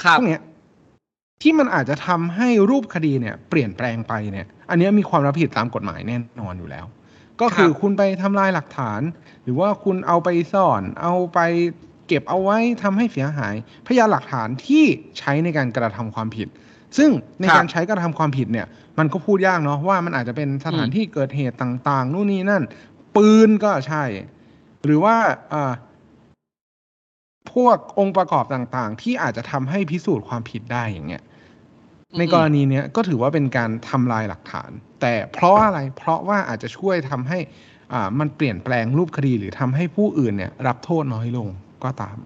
[0.02, 0.42] ครับพวกเนี้ย
[1.42, 6.84] ที่มันอาจจะทำให้รูปคดีเนี่ย เปลี่ยนแปลงไปเนี่ย อันเนี้ยมีความรับผิดตามกฎหมายแน่นอนอยู่แล้ว
[7.40, 9.00] ก็คือครับคุณไปทำลายหลักฐาน
[9.42, 11.38] หรือว่าคุณเอาไปซ่อน เอาไป
[12.06, 13.54] เก็บเอาไว้ทำให้เสียหาย
[13.86, 14.84] พยานหลักฐานที่
[15.18, 16.48] ใช้ในการกระทำความผิด
[16.98, 18.66] ซึ่งในครับการใช้กระทำความผิดเนี่ย
[18.98, 22.62] มันก็พูดยากเนาะว่ามันอาจจะเป็นสถานอืมที่เกิดเหตุต่างๆ นู่นนี่นั่น
[23.16, 24.04] ปืนก็ใช่
[24.84, 25.16] หรือว่า
[25.52, 25.72] อ่า
[27.52, 31.22] พวกองค์ประกอบต่างๆ ที่อาจจะทำให้พิสูจน์ความผิดได้อย่างเงี้ย
[32.18, 37.38] ในกรณีเนี้ยก็ถือว่าเป็นการทำลายหลักฐาน แต่เพราะอะไรเพราะว่าอาจจะช่วยทำให้
[37.92, 41.48] อ่ามันเปลี่ยนแปลงรูปคดีหรือทำให้ผู้อื่นเนี่ย รับโทษน้อยลง
[41.84, 42.16] ก็ตาม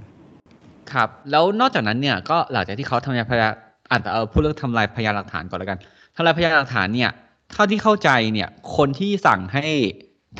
[0.92, 3.52] ครับ แล้วนอกจากนั้นเนี่ยก็หลังจากที่เขาทำลายพยาน
[3.90, 5.78] อาจจะเอาพูดเรื่องทำลายพยานหลักฐานก่อนแล้วกัน
[6.16, 7.10] ทำลายพยานหลักฐานเนี่ย
[7.52, 9.64] เท่าที่เข้าใจเนี่ย คนที่สั่งให้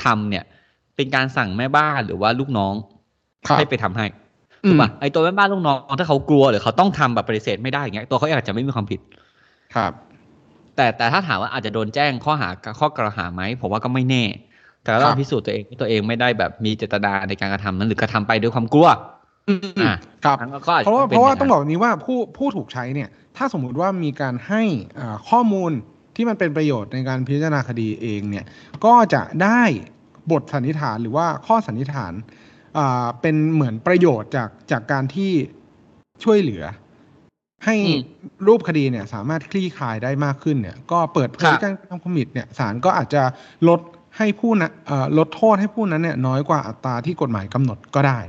[0.03, 0.43] ทำเนี่ย
[0.95, 2.73] เป็นการสั่งแม่บ้านหรือว่าลูกน้อง
[3.47, 4.05] ครับให้ไปทำให้
[4.63, 8.99] อืมถูกป่ะไอตัวแม่บ้านลูกน้องถ้าเขากลัวหรือเขาต้องทำแบบปฏิเสธไม่ได้อย่างเงี้ยตัวเขาเองอาจจะไม่มีความผิด
[9.75, 9.91] ครับ
[10.75, 14.23] แต่แต่ถ้าถามว่าอาจจะโดนแจ้งข้อหาข้อกล่าวหาไหมผมว่าก็ไม่แน่
[14.83, 18.87] แต่เราพิสูจน์ตัวเองว่าตัวเองไม่ได้แบบมีเจตนาในการกระทำนั้นหรือกระทำไปด้วยความกลัว
[19.49, 19.93] อืมอ่า
[20.25, 24.63] ครับนั้นก็อจเพราะว่าป็นเพราะว่าย่ต้องบอกแบบนี้ว่าผู้ผู้ถูกใช้เนี่ย ถ้าสมมุติว่ามีการให้
[24.99, 25.71] อ่าข้อมูล
[26.15, 28.45] ที่มันเป็นประโยชน์ในการพิจารณาคดีเองเนี่ย
[28.85, 29.61] ก็จะได้
[30.31, 32.13] บทสันนิษฐานหรือว่าข้อสันนิษฐาน
[32.77, 35.31] อ่าเป็นเหมือนประโยชน์จากจากการที่
[36.23, 36.63] ช่วยเหลือ
[37.65, 37.99] ให้อืม
[38.47, 43.23] รูปคดีเนี่ย สามารถคลี่คลายได้มากขึ้นเนี่ย ก็เปิดเผครัยบการกระทำความผิดเนี่ยศาลก็อาจจะ
[43.67, 43.79] ลด
[44.17, 48.19] ให้ผู้นะเอ่อลดโทษให้ผู้นั้นเนี่ยน้อยกว่าอัตราที่กฎหมายกำหนดก็ได้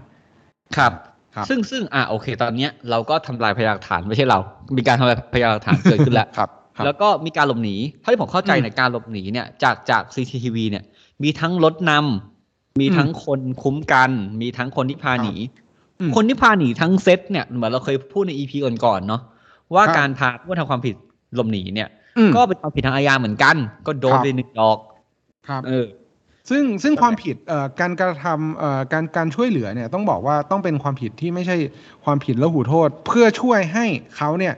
[0.77, 0.93] ครับ
[1.35, 4.39] ครับซึ่งซึ่งอ่าโอเค ตอนเนี้ยเราก็ทำลายพยานหลักฐานไม่ใช่เรา
[4.77, 10.85] มีการทำลายพยานหลักฐานเกิดขึ้นแล้วครับครับแล้วก็มีการหลบหนีเท่าที่ผมเข้าใจอืมในการหลบหนีเนี่ยจากจาก CCTV เนี่ย
[11.23, 15.35] มีทั้งรถนำมีทั้งคนคุ้มกัน มีทั้งคนที่พาหนี
[16.01, 18.53] อืมคนที่พาหนีทั้งเซตเนี่ยเหมือนเราเคยพูดใน EP
[18.85, 19.23] ก่อนๆเนาะ
[19.75, 20.95] ว่าครับการพาผู้ทำความผิด
[21.35, 24.79] หลบหนีเนี่ยอืมก็เป็นความผิดทางอาญาเหมือนกัน ก็โดนครับไปหนึ่งดอก
[25.49, 25.87] ครับเออ
[26.51, 31.57] ซึ่งซึ่งความผิดเอ่อการกระทำเอ่อการการช่วยเหลือเนี่ยต้องบอกว่าต้องเป็นความผิดที่ไม่ใช่
[32.05, 34.55] ความผิดละหูโทษ เพื่อช่วยให้เขาเนี่ย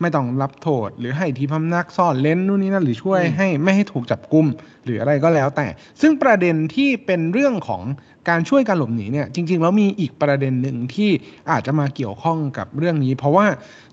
[0.00, 4.46] ไม่ต้องรับโทษ หรือให้ที่พำนักซ่อนเล้นนู่นนี่นั่นหรือช่วยอืมให้ไม่ให้ถูกจับกุม
[4.84, 5.66] หรืออะไรก็แล้วแต่
[6.00, 7.82] ซึ่งประเด็นที่เป็นเรื่องของ
[8.28, 11.10] การช่วยการหลบหนีเนี่ยจริงๆแล้วมีอีกประเด็นหนึ่งที่
[11.50, 13.46] อาจจะมาเกี่ยวข้องกับเรื่องนี้ เพราะว่า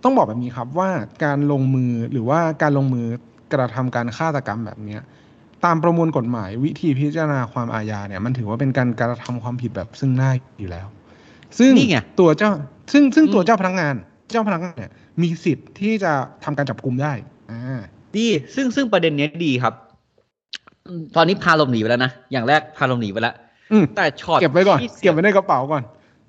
[0.03, 0.89] ต้องบอกแบบนี้ครับว่า
[1.23, 3.05] การลงมือหรือว่าการลงมือ
[3.53, 5.01] กระทำการฆาตกรรมแบบเนี้ย
[5.65, 10.87] ตามประมวลกฎหมายวิธีพิจารณาความอาญาเนี่ยมันถือว่าเป็นการกระทำความผิดแบบซึ่งหน้าอยู่แล้ว
[11.57, 12.51] ซึ่งนี่ไงตัวเจ้า
[12.91, 13.95] ซึ่งซึ่งอืมตัวเจ้าพนักงาน
[14.31, 17.13] เจ้าพนักงานเนี่ยมีสิทธิ์ที่จะทำการจับกลุ่มได้
[17.51, 17.79] อ่า
[18.15, 19.73] ดีซึ่งซึ่งประเด็นเนี้ยดีครับ
[20.85, 23.35] อืมตอนนี้พาหลบหนีไปแล้วนะ อย่างแรกพาหลบหนีไปแล้ว
[23.71, 25.83] อืมแต่ช็อตเก็บไว้ก่อนที่สียเก็บงไว้ในกระเป๋าก่อน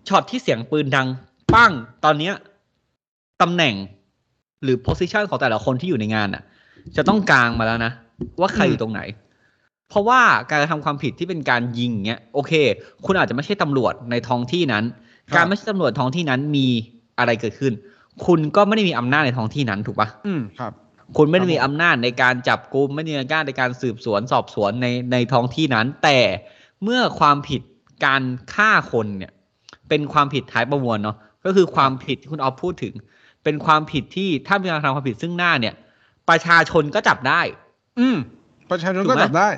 [0.09, 1.07] ช็อตที่เสียงปืนดัง
[1.55, 1.73] ปั้ง
[2.05, 2.35] ตอนเนี้ย
[3.43, 3.75] ตำแหน่ง
[4.63, 6.43] หรือ position ของแต่ละคนที่อยู่ในงานอะ
[6.97, 7.93] จะต้องกลางมาแล้วนะ
[8.41, 9.01] ว่าใครอืมอยู่ตรงไหน
[9.89, 10.21] เพราะว่า
[10.51, 12.53] การกระทำความผิดที่เป็นการยิงเงี้ยโอเค
[13.05, 14.85] คุณอาจจะไม่ใช่ตำรวจในท้องที่นั้น
[15.37, 16.69] การไม่ใช่ตำรวจท้องที่นั้นมี
[17.19, 17.73] อะไรเกิดขึ้น
[18.27, 20.73] คุณก็ไม่ได้มีอำนาจในท้องที่นั้นถูกปะอืมครับ
[21.17, 26.19] คุณไม่ได้มีครับผมอำนาจในการจับกุมไม่ได้มีอำนาจในการสืบสวนสอบสวนในในท้องที่นั้น แต่
[26.83, 27.61] เมื่อความผิด
[28.07, 28.23] การ
[28.55, 29.33] ฆ่าคนเนี่ย
[29.89, 32.95] เป็นความผิดท้ายประมวลเนาะก็คือความผิดที่คุณออฟพูดถึง
[33.45, 35.75] เป็นความผิดที่ถ้ามีการทำความผิดซึ่งหน้าเนี่ย
[36.29, 37.41] ประชาชนก็จับได้
[37.99, 38.17] อืม
[38.71, 39.49] ประชาชนถูก็กไหมจับได้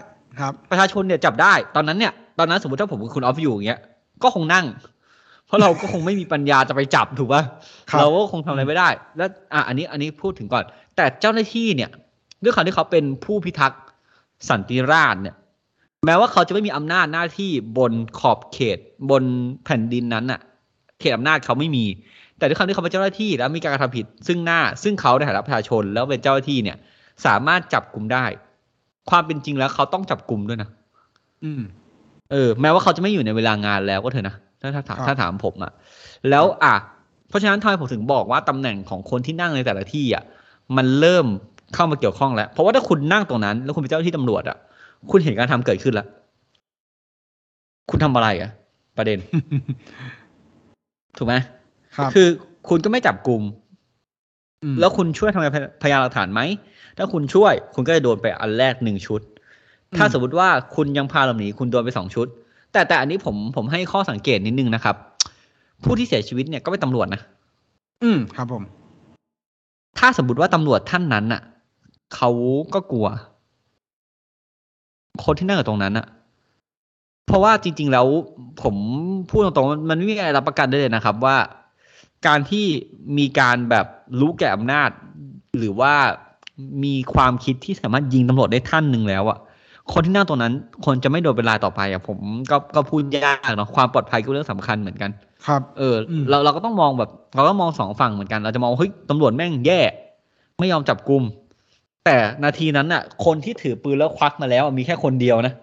[0.41, 3.81] ครับ ประชาชนเนี่ยจับได้ตอนนั้นเนี่ยตอนนั้นสมมติถ้าผมกับคุณออฟอยู่อย่างเงี้ย
[4.23, 4.67] ก็คงนั่ง
[5.47, 7.43] เพราะเราก็คงไม่มีปัญญาจะไปจับถูกป่ะ
[7.91, 10.65] ครับเราก็คงทำอะไรไม่ได้ แล้วอะอันนี้อันนี้พูดถึงก่อน
[10.97, 11.91] แต่เจ้าหน้าที่เนี่ย
[12.43, 13.83] ด้วยความที่เขาเป็นผู้พิทักษ์
[14.49, 15.35] สันติราษฎร์เนี่ย
[16.07, 18.79] แม้ว่าเขาจะไม่มีอำนาจหน้าที่บนขอบเขต
[19.11, 19.23] บน
[19.65, 20.41] แผ่นดินนั้นน่ะ
[21.01, 21.85] เขตอำนาจเขาไม่มี
[22.39, 26.77] แต่ด้วยความที่เขาเป็นเจ้าหน้าที่แล้วมีการกระทำผิดซึ่งหน้า ซึ่งเขาในฐานะประชาชนแล้วเป็นเจ้าหน้าที่เนี่ย
[27.27, 28.25] สามารถจับกลุ่มได้
[29.11, 30.69] ความเป็นจริงแล้วเขาต้องจับกลุ่มด้วยนะ
[31.45, 31.63] อืม
[32.33, 35.73] เออ แม้ว่าเขาจะไม่อยู่ในเวลางานแล้วก็เถอะนะถ้าถ้าถามครับถ้าถามผมอะ
[36.31, 36.75] แล้วอะ
[37.29, 40.25] เพราะฉะนั้นทำไมผมถึงบอกว่าตำแหน่งของคนที่นั่งในแต่ละที่อะ
[40.77, 41.27] มันเริ่ม
[41.75, 44.57] เข้ามาเกี่ยวข้องแล้ว เพราะว่าถ้าคุณนั่งตรงนั้น แล้วคุณเป็นเจ้าหน้าที่ตำรวจอะ
[45.11, 46.07] คุณเห็นการทำเกิดขึ้นแล้ว
[47.91, 48.51] คุณทำอะไรอะ
[48.97, 49.19] ประเด็น
[51.19, 51.35] ถูกไหม
[51.97, 52.29] ครับคือ
[52.69, 53.43] คุณก็ไม่จับกลุ่ม
[54.73, 56.41] มแล้วคุณช่วยทำลายพยานหลักฐานไหม
[56.99, 59.21] ถ้าคุณช่วยคุณก็จะโดนไปอันแรกหนึ่งชุด
[59.97, 62.27] ถ้าสมมติว่าคุณยังพาหลบหนีคุณโดนไปสองชุด
[62.73, 64.97] แต่แต่อันนี้ผมผมให้ข้อสังเกตนิดนึงนะครับ
[65.85, 67.21] ผู้ที่เสียชีวิตเนี่ยก็เป็นตำรวจนะ
[68.03, 68.63] อืมครับผม
[69.99, 71.43] ถ้าสมมติว่าตำรวจท่านนั้นน่ะ
[72.15, 72.31] เขา
[72.75, 73.07] ก็กลัว
[75.25, 76.07] คนที่นั่งอยู่ตรงนั้นน่ะ
[77.27, 78.07] เพราะว่าจริง ๆ แล้ว
[78.63, 78.75] ผม
[79.31, 81.37] พูดตรงๆ มันมันไม่มีอะไรรับประกันได้เลยนะครับ ว่า
[82.27, 82.67] การที่
[83.19, 83.87] มีการแบบ
[84.21, 84.91] รู้แก่อำนาจ
[85.59, 85.95] หรือว่า
[86.85, 89.39] มีความคิดที่สามารถยิงตำรวจได้ท่านหนึ่งแล้วอะ
[89.93, 90.53] คนที่นั่งตรงนั้น
[90.85, 92.19] คนจะไม่โดนเป็นรายต่อไปอะผม
[92.51, 95.11] ก็ก็พูดยากเนาะความปลอดภัยก็เรื่องสำคัญเหมือนกัน
[95.47, 99.81] ครับ เอออมเราเราก็ต้องมองแบบ เราก็มองสองฝั่งเหมือนกัน เราจะมองว่าเฮ้ยตำรวจแม่งแย่
[100.61, 101.23] ไม่ยอมจับกลุ่ม
[102.07, 105.55] แต่นาทีนั้นน่ะคนที่ถือปืนแล้วควักมาแล้วอะมีแค่คนเดียวนะ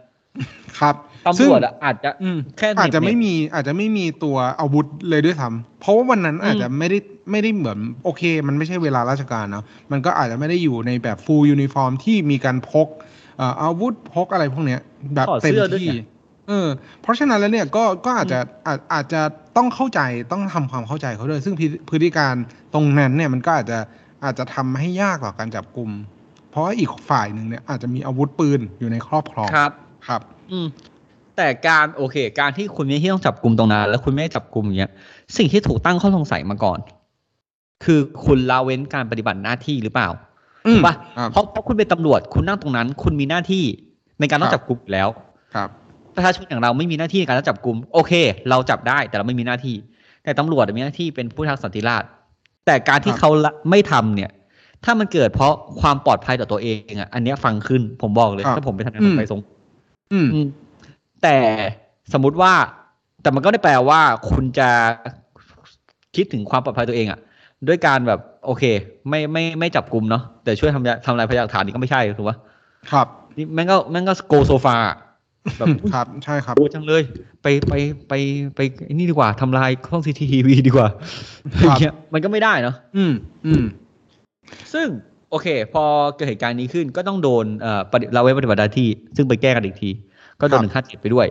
[0.80, 0.96] ครับ
[1.28, 6.98] ตำรวจอะอาจจะอืมแค่เหน็บอาจจะไม่มีอาจจะไม่มีตัวอาวุธเลยด้วยซ้ำเพราะว่าวันนั้นอืมอาจจะไม่ได้
[7.32, 12.88] ไม่ได้เหมือนโอเค มันไม่ใช่เวลาราชการเนาะมันก็อาจจะไม่ได้อยู่ในแบบ full uniform ที่มีการพก
[13.38, 14.82] เอ่ออาวุธพกอะไรพวกเนี้ย
[15.16, 16.02] แบบถอดเต็มเสื้อด้วยที่ไง
[16.48, 16.68] เออ
[17.02, 19.22] เพราะฉะนั้นแล้วเนี่ยก็ก็อาจจะอาจอาจจะ
[19.58, 22.34] ต้องเข้าใจต้องทำความเข้าใจเขาด้วย ซึ่งพฤพฤติการณ์
[22.74, 23.80] ตรงนั้นเนี่ยมันก็อาจจะ
[24.24, 25.90] อาจจะทำให้ยากต่อการจับกลุ่ม
[26.50, 29.72] เพราะว่าอีกฝ่ายหนึ่งเนี่ยอาจจะมีอาวุธปืนอยู่ในครอบครองครับ
[30.08, 30.68] ครับ อืม
[31.38, 34.92] แต่การโอเค การที่คุณไม่ที่ต้องจับกลุ่มตรงนั้น แล้วคุณไม่ได้จับกลุ่มอย่างเงี้ย
[35.38, 36.80] สิ่งที่ถูกตั้งข้อสงสัยมาก่อน
[37.84, 40.10] คือคุณละเว้นการปฏิบัติหน้าที่หรือเปล่า
[40.68, 43.64] อืมถูกปะครับเพราะเพราะคุณเป็นตำรวจคุณนั่งตรงนั้น คุณมีหน้าที่
[44.20, 45.10] ในการต้องครับจับกลุ่มอยู่แล้ว
[45.56, 45.70] ครับ
[46.16, 48.14] ประชาชนอย่างเราไม่มีหน้าที่ในการจับกลุ่มโอเค
[48.50, 49.76] เราจับได้แต่เราไม่มีหน้าที่
[50.24, 52.10] แต่ตำรวจมีหน้าที่เป็นผู้ทักสันติราษฎร์
[52.66, 54.32] แต่การที่ครับเขาละไม่ทำเนี่ย
[54.84, 59.42] ถ้ามันเกิดเพราะความปลอดภัยต่อตัวเองอะอันเนี้ยฟังขึ้นผมบอกเลยครับถ้าผมไปทำงานอืมไปสง
[60.14, 60.48] อืมอืม
[61.24, 61.38] แต่
[62.14, 62.54] สมมุติว่า
[63.22, 64.70] แต่มันก็ไม่ได้แปลว่าคุณจะ
[66.16, 67.20] คิดถึงความปลอดภัยตัวเองอะ
[67.68, 68.64] ด้วยการแบบโอเค
[69.10, 72.38] ไม่ไม่ไม่จับกลุ่มเนาะแต่ช่วยทำยาทำลายพยานหลักฐานนี่ก็ไม่ใช่ถูกปะ
[72.92, 74.78] ครับนี่แม่งก็แม่งก็โกโซฟา
[75.58, 77.04] แบบอุ๊ยครับใช่ครับโอ้จังเลย
[77.42, 77.74] ไปไป
[78.08, 78.14] ไป
[78.56, 80.88] ไปไอ้นี่ดีกว่าทำลายกล้องซีทีวีดีกว่า
[81.70, 83.14] ครับอย่างเงี้ยมันก็ไม่ได้เนาะอืม
[83.46, 83.64] อืม
[84.74, 84.88] ซึ่ง
[85.30, 85.84] โอเค พอ
[86.16, 89.90] เกิดเหตุการณ์นี้ขึ้นก็ต้องโดนเอ่อปฏิเราไว้ปฏิบัติหน้าที่ ซึ่งไปแก้กันอีกที
[90.42, 91.28] ก็โดนครับหนึ่งห้าเจ็ดไปด้วย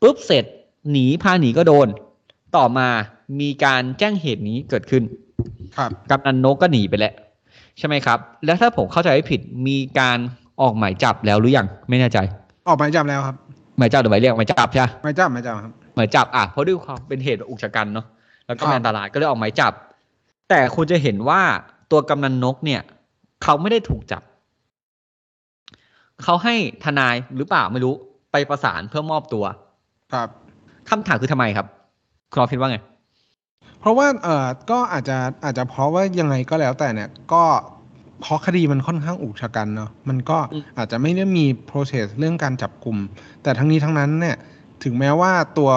[0.00, 0.44] ปุ๊บเสร็จ
[0.90, 1.88] หนีพาหนีก็โดน
[2.56, 2.88] ต่อมา
[3.40, 5.02] มีการแจ้งเหตุนี้เกิดขึ้น
[5.76, 7.14] ครับกำนันนกก็หนีไปแล้ว
[7.78, 10.18] ใช่ไหมครับ แล้วถ้าผมเข้าใจไม่ผิดมีการ
[10.62, 12.18] ออกหมายจับแล้วหรือยังไม่แน่ใจ
[12.68, 13.36] ออกหมายจับแล้วครับ
[13.78, 18.06] หมายจับหรือหมายเรียกหมายจับใช่ไหมหมายจับหมายจับครับหมายจับอะเพราะด้วยความเป็นเหตุอุกชะกันเนาะ
[18.46, 19.72] แล้วก็ครับเป็นอันตรายก็เลยออกหมายจับ
[20.50, 21.40] แต่คุณจะเห็นว่า
[21.90, 22.80] ตัวกำนันนกเนี่ย
[23.42, 24.22] เขาไม่ได้ถูกจับ
[26.22, 26.54] เขาให้
[26.84, 27.94] ทนายหรือเปล่าไม่รู้
[28.32, 29.44] ไปประสานเพื่อมอบตัว
[30.12, 30.28] ครับ
[30.88, 31.66] คำถามคือทำไมครับ
[32.30, 32.78] คุณออฟคิดว่าไง
[33.84, 37.44] เพราะว่าเอ่อก็อาจจะอาจจะเพราะว่ายังไงก็แล้วแต่เนี่ยก็
[38.20, 42.96] เพราะคดีมันค่อนข้างอุกชะกันเนาะมันก็อืมอาจจะไม่ได้มี process เรื่องการจับกลุ่ม
[43.42, 44.36] แต่ทั้งนี้ทั้งนั้นเนี่ย
[44.84, 45.70] ถึงแม้ว่าตัว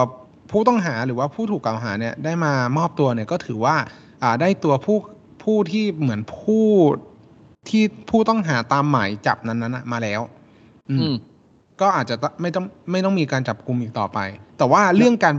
[0.52, 3.76] ผู้ต้องหาหรือว่าผู้ถูกกล่าวหาเนี่ยได้มามอบตัวเนี่ยก็ถือว่า
[4.24, 4.98] อ่าได้ตัวผู้
[5.44, 6.66] ผู้ที่เหมือนผู้
[7.70, 10.22] ที่ผู้ต้องหาตามหมายจับนั้นๆน่ะมาแล้ว
[10.90, 11.16] อืมอืม
[11.82, 14.20] ก็อาจจะไม่ต้องไม่ต้องมีการจับกลุ่มอีกต่อไป
[14.58, 15.36] แต่ว่าเรื่องการ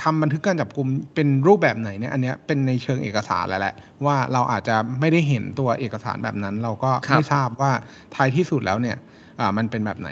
[0.00, 3.74] ทำบันทึกการจับกลุ่มเป็นรูปแบบไหนเนี่ยอันเนี้ยเป็นในเชิงเอกสารแล้วแหละ
[4.04, 7.72] ว่าเราอาจจะไม่ได้เห็นตัวเอกสารแบบนั้น เราก็ครับไม่ทราบว่า
[8.14, 8.96] ท้ายที่สุดแล้วเนี่ย
[9.40, 10.08] อ่ามันเป็นแบบไหน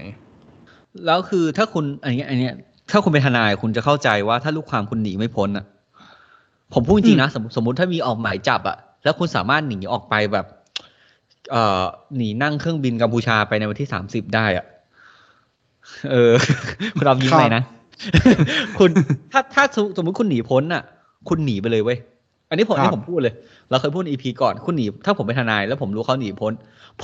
[1.07, 2.55] แล้วคือถ้าคุณอันเนี้ยอันเนี้ย
[2.91, 5.65] ถ้าคุณเป็นทนายคุณจะเข้าใจว่าถ้าลูกความคุณหนีไม่พ้นอะ
[6.75, 10.47] ผมพูดจริงๆนะสมมติสมมติถ้ามีออกหมายจับอะแล้วคุณสามารถหนีออกไปแบบ
[11.51, 11.83] เอ่อ
[12.17, 14.67] หนีนั่งเครื่องบินกัมพูชาไปในวันที่สามสิบได้อะ
[16.11, 16.33] เออ
[16.99, 17.63] คุณเอายิ้มครับไปนะ
[18.79, 18.91] คุณ
[19.33, 19.63] ถ้าถ้า
[19.97, 20.83] สมมติคุณหนีพ้นอะ
[21.29, 21.99] คุณหนีไปเลยเว้ย
[22.49, 23.35] อันนี้ผมอันครันี้บผมพูดเลย
[23.71, 26.53] เราเคยพูดในอีพีก่อนคุณหนีถ้าผมเป็นทนาย แล้วผมรู้เขาหนีพ้น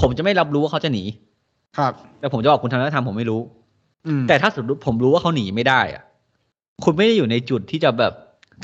[0.01, 1.05] ผมจะไม่รับรู้ว่าเขาจะหนี
[1.79, 3.41] ครับ แต่ผมจะบอกคุณทำแล้วทำผมไม่รู้
[4.07, 6.03] อืมแต่ถ้าสมมติผมรู้ว่าเขาหนีไม่ได้อะ
[6.85, 8.13] คุณไม่ได้อยู่ในจุดที่จะแบบ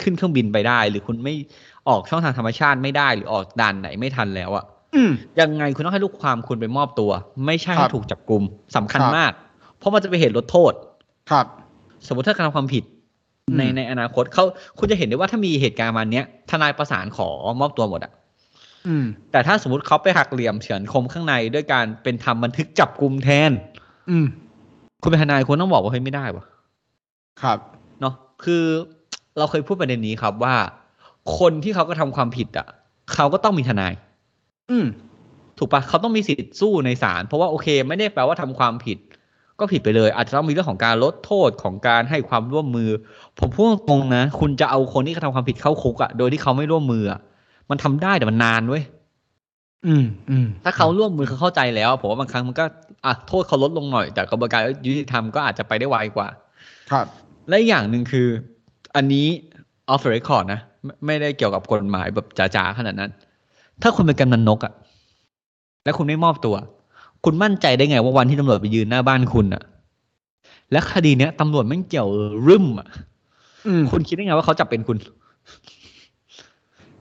[0.02, 1.34] ขึ้นเครื่องบินไปได้ หรือคุณไม่
[1.88, 4.64] ออกช่องทางธรรมชาติไม่ได้ หรือออกด่านไหนไม่ทันแล้วอะ
[4.94, 7.10] อืมยังไงคุณต้องให้ลูกความคุณไปมอบตัว
[7.46, 8.42] ไม่ใช่คให้รับถูกจับกลุ่ม
[8.76, 9.32] สำคัญครับมาก
[9.78, 10.72] เพราะมันจะไปนเหตุลดโทษ
[11.30, 11.46] ครับ
[12.06, 12.84] สมมติถ้าการทำความผิด
[13.48, 14.44] อืมในในอนาคตเขา
[14.78, 17.28] คุณจะเห็นได้ว่าถ้ามีเหตุการณ์มาเนี้ยทนายประสานขอ
[17.60, 18.12] มอบตัวหมดอะ
[18.86, 23.50] อืมแต่ถ้าสมมติเขาไปหักเหลี่ยมเฉือนคมข้างในด้วยการเป็นทำบันทึกจับกลุ่มแทน
[24.10, 24.26] อืม
[25.02, 26.44] คุณเป็นทนายคุณต้องบอกว่าเฮ้ยไม่ได้วะ
[27.42, 27.58] ครับ
[28.00, 28.62] เนาะคือ
[29.38, 30.54] เราเคยพูดประเด็นนี้ครับว่า
[31.38, 32.66] คนที่เขาก็ทำความผิดอะ
[33.14, 33.92] เขาก็ต้องมีทนาย
[34.70, 34.86] อืม
[35.58, 38.98] ถูกปะเขาต้องมีสิทธิ์สู้ในศาลเพราะว่าโอเค ไม่ได้แปลว่าทำความผิด
[39.62, 42.90] ก็ผิดไปเลย อาจจะต้องมีเรื่องของการลดโทษของการให้ความร่วมมือ
[43.38, 47.20] ผมพูดตรงๆนะ คุณจะเอาคนที่กระทำความผิดเข้าคุกอะโดยที่เขาไม่ร่วมมืออะ
[47.70, 48.82] มันทำได้แต่มันนานเว้ย
[49.86, 52.64] อืมอืมถ้าเขาร่วมมือเขาเข้าใจแล้ว ผมว่าบางครั้งมันก็
[53.04, 56.28] อะโทษเขาลดลงหน่อย แต่กระบวนการยุติธรรมก็อาจจะไปได้ไวกว่า
[56.90, 57.06] ครับ
[57.48, 58.28] และอีกอย่างหนึ่งคือ
[58.96, 59.26] อันนี้
[59.92, 63.10] off the record นะไม่ไม่ได้เกี่ยวกับกฎหมายแบบจ๋าๆขนาดนั้น
[63.82, 64.72] ถ้าคุณเป็นกำนันนกอะ
[65.84, 66.56] และคุณไม่มอบตัว
[67.24, 69.62] คุณมั่นใจได้ไงว่าวันที่ตำรวจไปยืนหน้าบ้านคุณอะ
[70.72, 72.08] และคดีเนี้ยตำรวจไม่งเกี่ยว
[72.48, 72.88] รึมอะ
[73.66, 74.96] อืมคุณคิดได้ไงว่าเขาจับเป็นคุณ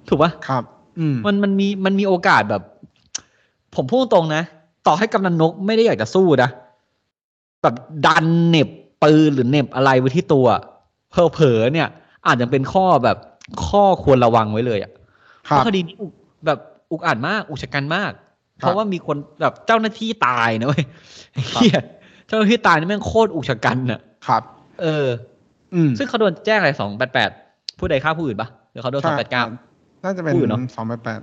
[0.07, 0.63] ถูกปะครับ
[0.99, 2.61] อืมมันมันมีมันมีโอกาสแบบ
[3.75, 4.43] ผมพูดตรงๆนะ
[4.87, 6.49] ต่อให้กำนันนกไม่ได้อยากจะสู้นะ
[7.61, 8.69] แบบดันเหน็บ
[9.03, 10.47] ปืนหรือเหน็บอะไรไว้ที่ตัว
[11.11, 11.87] เผลอๆเนี่ย
[12.27, 13.17] อาจจะเป็นข้อแบบ
[13.67, 14.91] ข้อควรระวังไว้เลยอะ
[15.47, 16.11] คเพรับราะคดีนี้อุก
[16.45, 16.59] แบบ
[16.91, 18.30] อุกอาจมาก อุกชะกันมากครับ
[18.61, 20.83] เพราะว่ามีคนแบบเจ้าหน้าที่ตายนะเว้ย
[21.53, 21.79] ครับเฮีย
[22.27, 24.43] เจ้าหน้าที่ตายนี่แม่งโคตรอุกชะกันอะครับ
[24.81, 25.07] เออ
[25.73, 27.29] อืมซึ่งเขาโดนแจ้งอะไรสองแปดแปด
[27.79, 29.43] ผู้ใดฆ่าผู้อื่นปะหรือเขาโดนสองแปดเก้า
[30.03, 31.19] น่าจะเป็นพูดเนอะสองแปดแปด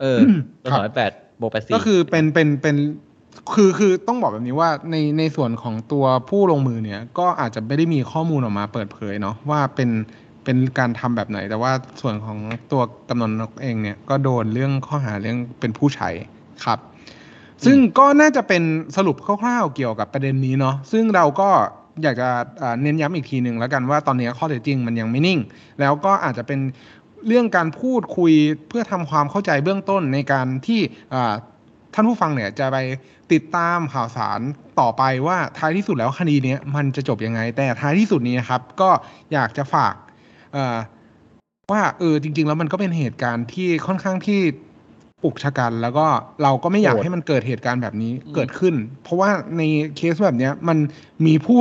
[0.00, 2.76] เอออืมโดนครัสอบงแปดแปดบวกแปดสี่ก็คือเป็นเป็นเป็น
[3.54, 9.90] คือคือต้องบอกแบบนี้ว่าในในส่วนของตัวผู้ลงมือเนี่ย ก็อาจจะไม่ได้มีข้อมูลออกมาเปิดเผยเนาะว่าเป็น
[10.44, 12.38] เป็นการทำแบบไหน แต่ว่าส่วนของ
[12.72, 16.10] ตัวกำนันนกเองเนี่ยก็โดนเรื่องข้อหาเรื่องเป็นผู้ใช้
[16.64, 16.78] ครับ
[17.64, 18.62] ซึ่งก็น่าจะเป็น
[18.96, 21.50] สรุปคร่าวๆเกี่ยวกับประเด็นนี้เนาะซึ่งเราก็
[22.02, 22.28] อยากจะ
[22.82, 25.40] เน้นย้ำอีกทีหนึ่งแล้วกันว่าตอนนี้ข้อเท็จจริงมันยังไม่นิ่ง
[25.80, 26.60] แล้วก็อาจจะเป็น
[27.26, 28.32] เรื่องการพูดคุย
[28.68, 30.80] เพื่อทำความเข้าใจเบื้องต้นในการที่
[31.94, 32.76] ท่านผู้ฟังเนี่ยจะไป
[33.32, 34.40] ติดตามข่าวสาร
[34.80, 38.90] ต่อไปว่าท้ายที่สุดแล้วคดีนี้มันจะจบยังไง แต่ท้ายที่สุดนี้ครับ ก็
[39.32, 39.94] อยากจะฝาก
[41.72, 44.40] ว่าเออจริง ๆ แล้วมันก็เป็นเหตุการณ์ที่ค่อนข้างที่
[45.24, 46.06] อุกชะกัน แล้วก็
[46.42, 49.62] เราก็ไม่อยากโหดให้มันเกิดเหตุการณ์แบบนี้เกิดขึ้น เพราะว่าใน
[49.96, 50.78] เคสแบบเนี้ยมัน
[51.26, 51.58] มีผู้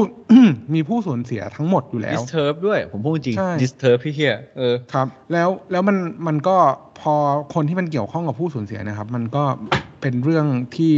[0.74, 6.58] มีผู้สูญเสียทั้งหมดอยู่แล้ว disturb ด้วย ผมพูดจริงใช่ disturb พี่เฮียเออครับแล้วแล้วมันมันก็
[7.00, 7.14] พอ
[7.54, 9.44] คนที่มันเกี่ยวข้องกับผู้สูญเสียนะครับ มันก็
[10.02, 10.94] เป็นเรื่องที่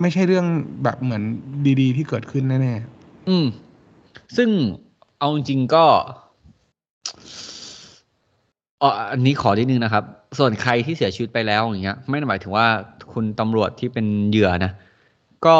[0.00, 0.46] ไม่ใช่เรื่อง
[0.84, 1.22] แบบเหมือน
[1.80, 2.74] ดีๆ ที่เกิดขึ้นแน่
[3.28, 3.46] อืม
[4.36, 4.48] ซึ่ง
[5.18, 5.84] เอาจริงๆก็
[8.82, 10.04] อ๋ออันนี้ขอนิดนึงนะครับ
[10.38, 12.66] ส่วนใครที่เสียชีวิตไปแล้วอย่างเงี้ย ไม่ได้หมายถึงว่า
[13.12, 14.72] คุณตำรวจที่เป็นเหยื่อนะ
[15.46, 15.56] ก็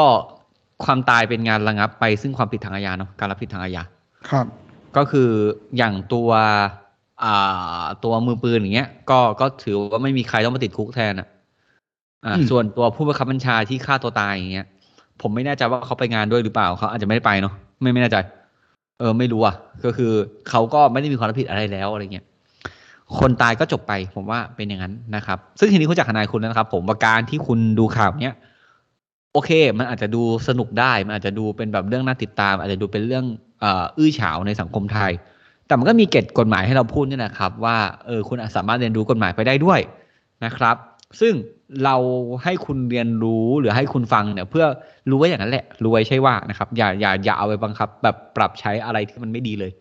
[0.83, 4.45] ความตายเป็นงานระงับไปซึ่งความผิดทางอาญาเนาะการรับผิดทางอาญาๆครับ
[4.97, 5.29] ก็คือ
[5.77, 6.29] อย่างตัว
[7.23, 11.27] อ่าตัวมือปืนอย่างเงี้ย ก็ก็ถือว่าไม่มีใครต้องมาติดคุกแทนอะ
[12.25, 14.65] อ่าอืมส่วนตัวผู้บังคับบัญชาที่ฆ่าตัวตายอย่างเงี้ย
[15.21, 18.17] ผมไม่แน่ใจว่าเขาไปงานด้วยหรือเปล่าเขาอาจจะไม่ได้ไปเนาะไม่ไม่แน่ใจ
[18.99, 20.11] เออ ไม่รู้อะก็คือ
[20.49, 22.25] เขาก็ไม่ได้มีความรับผิดอะไรแล้วอะไรเงี้ย
[23.19, 28.35] คนตายก็จบไป ผมว่าเป็นอย่างนั้นนะครับ ซึ่งทีนี้คุณจากทนายคุณแล้วนะครับ ผมว่าการที่คุณดูข่าวเนี้ย
[29.33, 33.25] โอเค มันอาจจะดูสนุกได้ มันอาจจะดูเป็นแบบเรื่องน่าติดตาม อาจจะดูเป็นเรื่อง
[33.97, 35.11] อื้อฉาวในสังคมไทย
[35.67, 39.79] แต่มันก็มีเกฎกฎหมายให้เราพูดเนี่ยนะครับ ว่าเออคุณสามารถเรียนรู้กฎหมายไปได้ด้วย
[40.45, 40.75] นะครับ
[41.21, 41.33] ซึ่ง
[41.83, 41.95] เรา
[42.43, 44.65] ให้คุณเรียนรู้หรือให้คุณฟังเนี่ย เพื่อ
[45.09, 49.71] รู้ไว้อย่างนั้นแหละรู้ไว้ใช่ว่านะครับ อย่าอย่าอย่าเอาไปบังคับ แบบปรับใช้อะไรที่มันไม่ดีเลย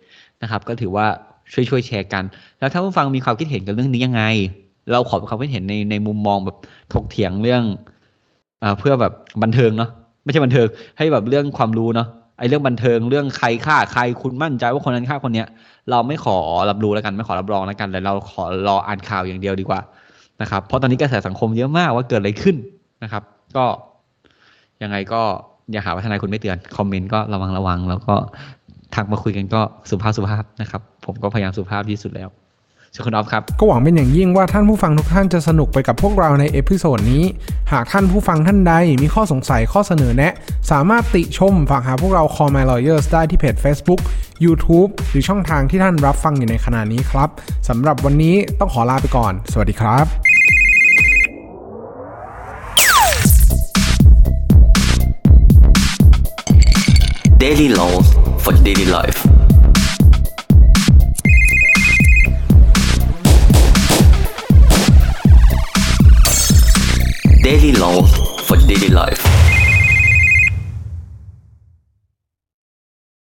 [0.43, 1.07] นะครับ ก็ถือว่า
[1.53, 2.25] ช่วยช่วยแชร์กัน
[2.59, 4.23] แล้วถ้าผู้ฟังมีความคิดเห็นกับเรื่องนี้ยังไง
[4.93, 6.57] เราขอความคิดเห็นในในมุมมองแบบ
[6.93, 7.63] ถกเถียงเรื่อง
[8.63, 9.91] อ่าเพื่อแบบบันเทิงเนาะ
[10.25, 10.67] ไม่ใช่บันเทิง
[10.99, 15.47] ให้แบบเรื่องความรู้เนาะไอ้เรื่องบันเทิงเรื่องใครฆ่าใครคุณมั่นใจว่าคนนั้นฆ่าคนเนี้ย
[15.91, 16.37] เราไม่ขอ
[16.71, 19.81] รับรู้แล้วกันไม่ขอรับรองแล้วกันแต่เราขอรออ่านข่าวอย่างเดียวดีกว่า
[20.43, 22.57] นะครับ เพราะตอนนี้กระแสสังคมเยอะมากว่าเกิดอะไรขึ้น
[23.03, 23.23] นะครับ
[23.57, 23.65] ก็
[24.83, 25.23] ยังไงก็
[25.73, 28.15] อย่าหาว่าทนายคุณไม่เตือน comment ก็ระวังระวัง แล้วก็
[28.95, 32.31] ทักมาคุยกันก็สุภาพสุภาพนะครับ ผมก็พยายามสุภาพที่สุดแล้ว
[32.93, 37.25] เชิญคุณออฟครับ ก็หวังเป็นอย่างยิ่งว่าท่านผู้ฟังทุกท่านจะสนุกไปกับพวกเราใน episode นี้
[37.73, 40.33] หากท่านผู้ฟังท่านใดมีข้อสงสัยข้อเสนอแนะ
[40.71, 44.01] สามารถติชมฝากหาพวกเรา Call My Lawyers ได้ที่เพจ Facebook
[44.45, 47.29] YouTube หรือช่องทางที่ท่านรับฟังอยู่ในขณะนี้ครับ
[47.69, 50.07] สำหรับวันนี้ต้องขอลาไปก่อน สวัสดีครับ
[58.47, 59.25] for daily life.
[67.43, 68.07] Daily law
[68.47, 69.26] for daily life.